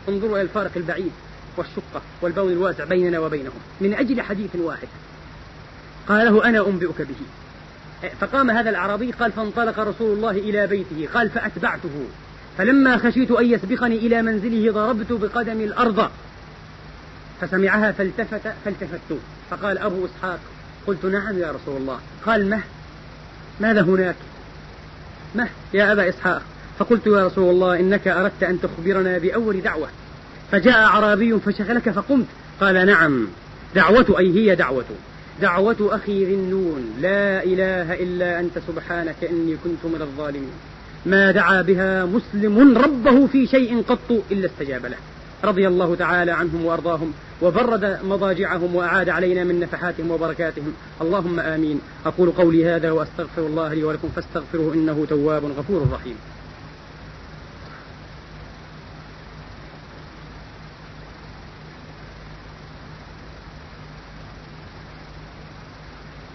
انظروا 0.08 0.36
إلى 0.36 0.42
الفارق 0.42 0.70
البعيد 0.76 1.12
والشقة 1.56 2.02
والبون 2.22 2.52
الواسع 2.52 2.84
بيننا 2.84 3.18
وبينهم 3.18 3.60
من 3.80 3.94
أجل 3.94 4.22
حديث 4.22 4.56
واحد. 4.56 4.88
قال 6.08 6.26
له 6.26 6.44
أنا 6.44 6.66
أنبئك 6.66 7.02
به. 7.02 8.10
فقام 8.20 8.50
هذا 8.50 8.70
الأعرابي 8.70 9.12
قال 9.12 9.32
فانطلق 9.32 9.78
رسول 9.78 10.16
الله 10.16 10.30
إلى 10.30 10.66
بيته 10.66 11.08
قال 11.14 11.30
فأتبعته. 11.30 12.06
فلما 12.58 12.98
خشيت 12.98 13.30
أن 13.30 13.46
يسبقني 13.46 13.96
إلى 13.96 14.22
منزله 14.22 14.72
ضربت 14.72 15.12
بقدمي 15.12 15.64
الأرض. 15.64 16.10
فسمعها 17.40 17.92
فالتفت 17.92 18.52
فالتفت. 18.64 19.18
فقال 19.50 19.78
أبو 19.78 20.06
إسحاق 20.06 20.38
قلت 20.86 21.04
نعم 21.04 21.38
يا 21.38 21.52
رسول 21.52 21.76
الله. 21.76 21.98
قال 22.26 22.50
مه 22.50 22.60
ماذا 23.60 23.82
هناك؟ 23.82 24.16
مه 25.34 25.48
يا 25.74 25.92
أبا 25.92 26.08
إسحاق. 26.08 26.42
فقلت 26.78 27.06
يا 27.06 27.26
رسول 27.26 27.50
الله 27.50 27.80
إنك 27.80 28.08
أردت 28.08 28.42
أن 28.42 28.60
تخبرنا 28.60 29.18
بأول 29.18 29.60
دعوة. 29.60 29.88
فجاء 30.52 30.78
أعرابي 30.78 31.38
فشغلك 31.46 31.90
فقمت. 31.90 32.26
قال 32.60 32.86
نعم 32.86 33.28
دعوة 33.74 34.18
أي 34.18 34.34
هي 34.34 34.54
دعوة. 34.54 34.84
دعوة 35.42 35.76
أخي 35.80 36.24
ذي 36.24 36.34
النون. 36.34 36.94
لا 37.00 37.44
إله 37.44 37.94
إلا 37.94 38.40
أنت 38.40 38.58
سبحانك 38.68 39.24
إني 39.30 39.56
كنت 39.64 39.84
من 39.84 40.02
الظالمين. 40.02 40.52
ما 41.06 41.30
دعا 41.30 41.62
بها 41.62 42.04
مسلم 42.04 42.78
ربه 42.78 43.26
في 43.26 43.46
شيء 43.46 43.82
قط 43.82 44.22
إلا 44.30 44.46
استجاب 44.46 44.86
له. 44.86 44.96
رضي 45.44 45.68
الله 45.68 45.94
تعالى 45.94 46.30
عنهم 46.30 46.64
وأرضاهم 46.64 47.12
وبرد 47.42 47.98
مضاجعهم 48.04 48.74
وأعاد 48.74 49.08
علينا 49.08 49.44
من 49.44 49.60
نفحاتهم 49.60 50.10
وبركاتهم. 50.10 50.72
اللهم 51.00 51.40
آمين. 51.40 51.80
أقول 52.06 52.30
قولي 52.30 52.66
هذا 52.66 52.90
وأستغفر 52.90 53.46
الله 53.46 53.74
لي 53.74 53.84
ولكم 53.84 54.08
فاستغفروه 54.16 54.74
إنه 54.74 55.06
تواب 55.08 55.44
غفور 55.44 55.86
رحيم. 55.92 56.16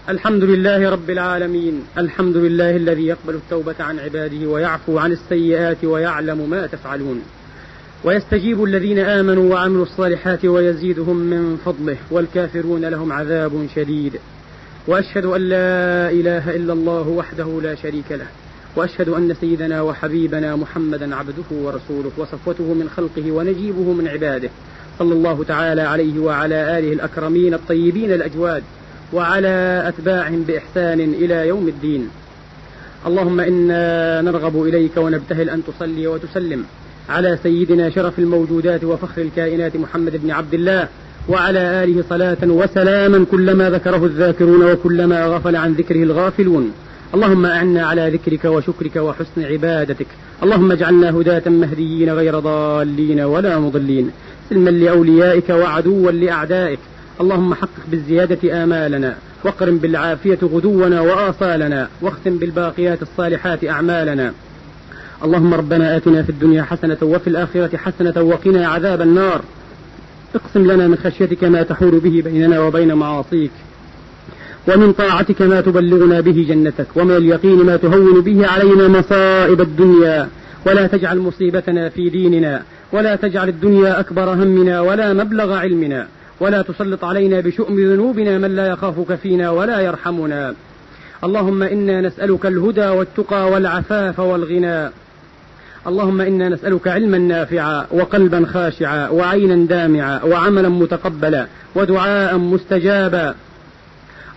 الحمد 0.10 0.44
لله 0.44 0.90
رب 0.90 1.10
العالمين 1.10 1.84
الحمد 1.98 2.38
لله 2.38 2.76
الذي 2.76 3.08
يقبل 3.08 3.36
التوبة 3.36 3.76
عن 3.80 4.00
عباده 4.00 4.48
ويعفو 4.48 4.98
عن 4.98 5.12
السيئات 5.12 5.86
ويعلم 5.86 6.50
ما 6.50 6.68
تفعلون. 6.68 7.22
ويستجيب 8.04 8.64
الذين 8.64 9.00
آمنوا 9.00 9.54
وعملوا 9.54 9.84
الصالحات 9.84 10.46
ويزيدهم 10.46 11.18
من 11.18 11.58
فضله 11.66 11.98
والكافرون 12.12 12.86
لهم 12.86 13.14
عذاب 13.14 13.68
شديد. 13.76 14.20
وأشهد 14.88 15.26
أن 15.26 15.42
لا 15.42 16.10
إله 16.10 16.56
إلا 16.56 16.74
الله 16.74 17.08
وحده 17.08 17.60
لا 17.64 17.76
شريك 17.76 18.12
له. 18.12 18.28
وأشهد 18.76 19.10
أن 19.10 19.36
سيدنا 19.42 19.82
وحبيبنا 19.82 20.56
محمدا 20.56 21.16
عبده 21.16 21.50
ورسوله 21.52 22.12
وصفوته 22.18 22.74
من 22.74 22.90
خلقه 22.98 23.32
ونجيبه 23.32 23.94
من 23.94 24.08
عباده. 24.08 24.50
صلى 25.00 25.14
الله 25.14 25.44
تعالى 25.44 25.82
عليه 25.82 26.20
وعلى 26.20 26.80
آله 26.80 26.94
الأكرمين 26.94 27.54
الطيبين 27.54 28.14
الأجواد. 28.14 28.64
وعلى 29.14 29.84
أتباعهم 29.88 30.44
بإحسان 30.44 31.00
إلى 31.00 31.48
يوم 31.48 31.68
الدين. 31.68 32.10
اللهم 33.08 33.40
إنا 33.40 34.22
نرغب 34.22 34.64
إليك 34.64 34.98
ونبتهل 34.98 35.50
أن 35.50 35.62
تصلي 35.68 36.08
وتسلم 36.08 36.66
على 37.10 37.38
سيدنا 37.44 37.90
شرف 37.90 38.20
الموجودات 38.20 38.84
وفخر 38.84 39.22
الكائنات 39.22 39.76
محمد 39.78 40.18
بن 40.24 40.32
عبد 40.32 40.54
الله 40.54 40.88
وعلى 41.30 41.84
آله 41.84 42.04
صلاة 42.10 42.38
وسلاما 42.44 43.26
كلما 43.32 43.70
ذكره 43.70 44.06
الذاكرون 44.06 44.72
وكلما 44.72 45.26
غفل 45.26 45.56
عن 45.56 45.74
ذكره 45.74 46.04
الغافلون. 46.04 46.72
اللهم 47.16 47.46
أعنا 47.46 47.88
على 47.88 48.10
ذكرك 48.10 48.46
وشكرك 48.46 48.96
وحسن 48.96 49.44
عبادتك. 49.44 50.08
اللهم 50.44 50.72
اجعلنا 50.72 51.10
هداة 51.10 51.50
مهديين 51.50 52.10
غير 52.10 52.40
ضالين 52.40 53.20
ولا 53.20 53.60
مضلين. 53.60 54.12
سلما 54.50 54.70
لأوليائك 54.70 55.50
وعدوا 55.50 56.12
لأعدائك. 56.12 56.80
اللهم 57.24 57.54
حقق 57.54 57.84
بالزيادة 57.92 58.64
آمالنا 58.64 59.16
واقرم 59.44 59.78
بالعافية 59.78 60.40
غدونا 60.44 61.02
وآصالنا 61.02 61.88
واختم 62.02 62.38
بالباقيات 62.38 63.02
الصالحات 63.02 63.66
أعمالنا. 63.66 64.34
اللهم 65.24 65.54
ربنا 65.54 65.98
آتنا 65.98 66.24
في 66.24 66.30
الدنيا 66.30 66.64
حسنة 66.64 66.98
وفي 67.02 67.28
الآخرة 67.28 67.78
حسنة 67.78 68.22
وقنا 68.22 68.68
عذاب 68.68 69.02
النار. 69.02 69.42
اقسم 70.36 70.72
لنا 70.72 70.88
من 70.88 70.96
خشيتك 70.96 71.44
ما 71.44 71.64
تحول 71.64 72.00
به 72.00 72.22
بيننا 72.26 72.60
وبين 72.60 72.94
معاصيك 72.94 73.52
ومن 74.68 74.94
طاعتك 74.94 75.42
ما 75.42 75.62
تبلغنا 75.62 76.22
به 76.22 76.46
جنتك 76.50 76.88
ومن 76.96 77.16
اليقين 77.16 77.66
ما 77.66 77.76
تهون 77.78 78.22
به 78.22 78.48
علينا 78.48 78.88
مصائب 78.88 79.62
الدنيا. 79.62 80.30
ولا 80.66 80.88
تجعل 80.88 81.20
مصيبتنا 81.20 81.90
في 81.90 82.10
ديننا 82.10 82.62
ولا 82.92 83.16
تجعل 83.16 83.50
الدنيا 83.50 84.00
أكبر 84.00 84.34
همنا 84.34 84.82
ولا 84.82 85.14
مبلغ 85.14 85.54
علمنا. 85.54 86.08
ولا 86.40 86.62
تسلط 86.62 87.04
علينا 87.06 87.40
بشؤم 87.40 87.76
ذنوبنا 87.76 88.38
من 88.38 88.56
لا 88.56 88.68
يخافك 88.68 89.16
فينا 89.16 89.50
ولا 89.50 89.80
يرحمنا. 89.80 90.54
اللهم 91.24 91.64
إنا 91.64 92.02
نسألك 92.02 92.46
الهدى 92.46 92.88
والتقى 92.88 93.52
والعفاف 93.52 94.20
والغنى. 94.20 94.90
اللهم 95.88 96.22
إنا 96.22 96.50
نسألك 96.50 96.88
علما 96.88 97.18
نافعا 97.18 97.86
وقلبا 97.92 98.46
خاشعا 98.46 99.10
وعينا 99.10 99.68
دامعا 99.68 100.24
وعملا 100.24 100.70
متقبلا 100.70 101.48
ودعاء 101.76 102.38
مستجابا. 102.38 103.36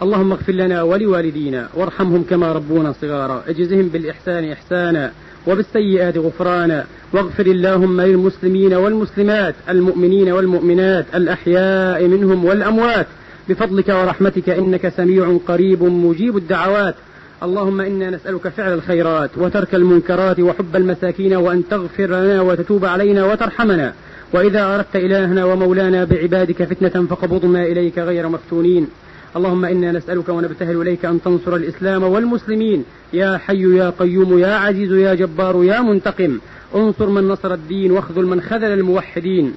اللهم 0.03 0.33
اغفر 0.33 0.53
لنا 0.53 0.83
ولوالدينا 0.83 1.69
وارحمهم 1.75 2.25
كما 2.31 2.53
ربونا 2.53 2.95
صغارا. 3.03 3.43
اجزهم 3.49 3.89
بالإحسان 3.89 4.53
إحسانا 4.53 5.13
وبالسيئات 5.47 6.19
غفرانا. 6.19 6.85
واغفر 7.13 7.47
اللهم 7.47 8.01
للمسلمين 8.01 8.75
والمسلمات 8.75 9.55
المؤمنين 9.69 10.33
والمؤمنات 10.33 11.07
الأحياء 11.15 12.07
منهم 12.07 12.45
والأموات. 12.45 13.07
بفضلك 13.49 13.89
ورحمتك 13.89 14.49
إنك 14.49 14.89
سميع 14.89 15.39
قريب 15.49 15.83
مجيب 15.83 16.37
الدعوات. 16.37 16.95
اللهم 17.43 17.81
إنا 17.81 18.11
نسألك 18.11 18.49
فعل 18.49 18.73
الخيرات 18.73 19.31
وترك 19.37 19.75
المنكرات 19.75 20.41
وحب 20.41 20.77
المساكين 20.77 21.35
وأن 21.35 21.63
تغفر 21.71 22.07
لنا 22.07 22.41
وتتوب 22.41 22.85
علينا 22.85 23.25
وترحمنا. 23.25 23.93
وإذا 24.33 24.75
أردت 24.75 24.97
إلهنا 24.97 25.45
ومولانا 25.45 26.05
بعبادك 26.05 26.63
فتنة 26.63 27.07
فقبضنا 27.07 27.63
إليك 27.63 27.99
غير 27.99 28.29
مفتونين. 28.29 28.89
اللهم 29.37 29.65
إنا 29.65 29.93
نسألك 29.93 30.29
ونبتهل 30.29 30.83
إليك 30.83 31.05
أن 31.05 31.23
تنصر 31.23 31.57
الإسلام 31.57 32.03
والمسلمين. 32.03 32.85
يا 33.13 33.37
حي 33.39 33.77
يا 33.77 33.91
قيوم 33.91 34.39
يا 34.39 34.55
عزيز 34.55 34.93
يا 34.93 35.15
جبار 35.15 35.65
يا 35.65 35.81
منتقم. 35.81 36.39
انصر 36.75 37.09
من 37.09 37.29
نصر 37.29 37.55
الدين 37.55 37.93
واخذل 37.93 38.27
من 38.27 38.41
خذل 38.41 38.65
الموحدين. 38.65 39.53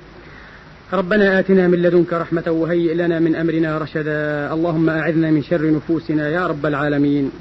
ربنا 0.94 1.40
آتنا 1.40 1.68
من 1.68 1.82
لدنك 1.82 2.14
رحمة 2.14 2.44
وهيئ 2.48 2.94
لنا 2.94 3.20
من 3.20 3.36
أمرنا 3.36 3.78
رشدا. 3.78 4.54
اللهم 4.54 4.90
أعذنا 4.90 5.32
من 5.32 5.44
شر 5.44 5.72
نفوسنا 5.72 6.30
يا 6.30 6.48
رب 6.48 6.66
العالمين. 6.66 7.32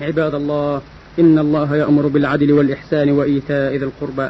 عباد 0.00 0.34
الله 0.34 0.82
إن 1.18 1.38
الله 1.38 1.76
يأمر 1.76 2.06
بالعدل 2.06 2.52
والإحسان 2.52 3.10
وإيتاء 3.10 3.76
ذي 3.76 3.84
القربى 3.84 4.28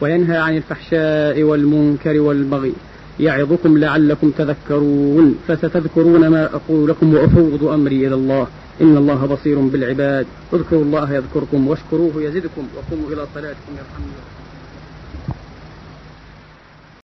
وينهى 0.00 0.36
عن 0.36 0.56
الفحشاء 0.56 1.42
والمنكر 1.42 2.20
والبغي. 2.20 2.72
يعظكم 3.20 3.78
لعلكم 3.78 4.30
تذكرون 4.30 5.38
فستذكرون 5.48 6.28
ما 6.28 6.44
أقول 6.44 6.88
لكم 6.88 7.14
وأفوض 7.14 7.64
أمري 7.64 8.06
إلى 8.06 8.14
الله. 8.14 8.46
إن 8.80 8.96
الله 8.96 9.26
بصير 9.26 9.58
بالعباد. 9.58 10.26
اذكروا 10.52 10.82
الله 10.82 11.12
يذكركم 11.12 11.68
واشكروه 11.68 12.22
يزدكم 12.22 12.66
وقوموا 12.76 13.08
إلى 13.12 13.26
صلاتكم 13.34 13.72
يرحمني. 13.72 14.45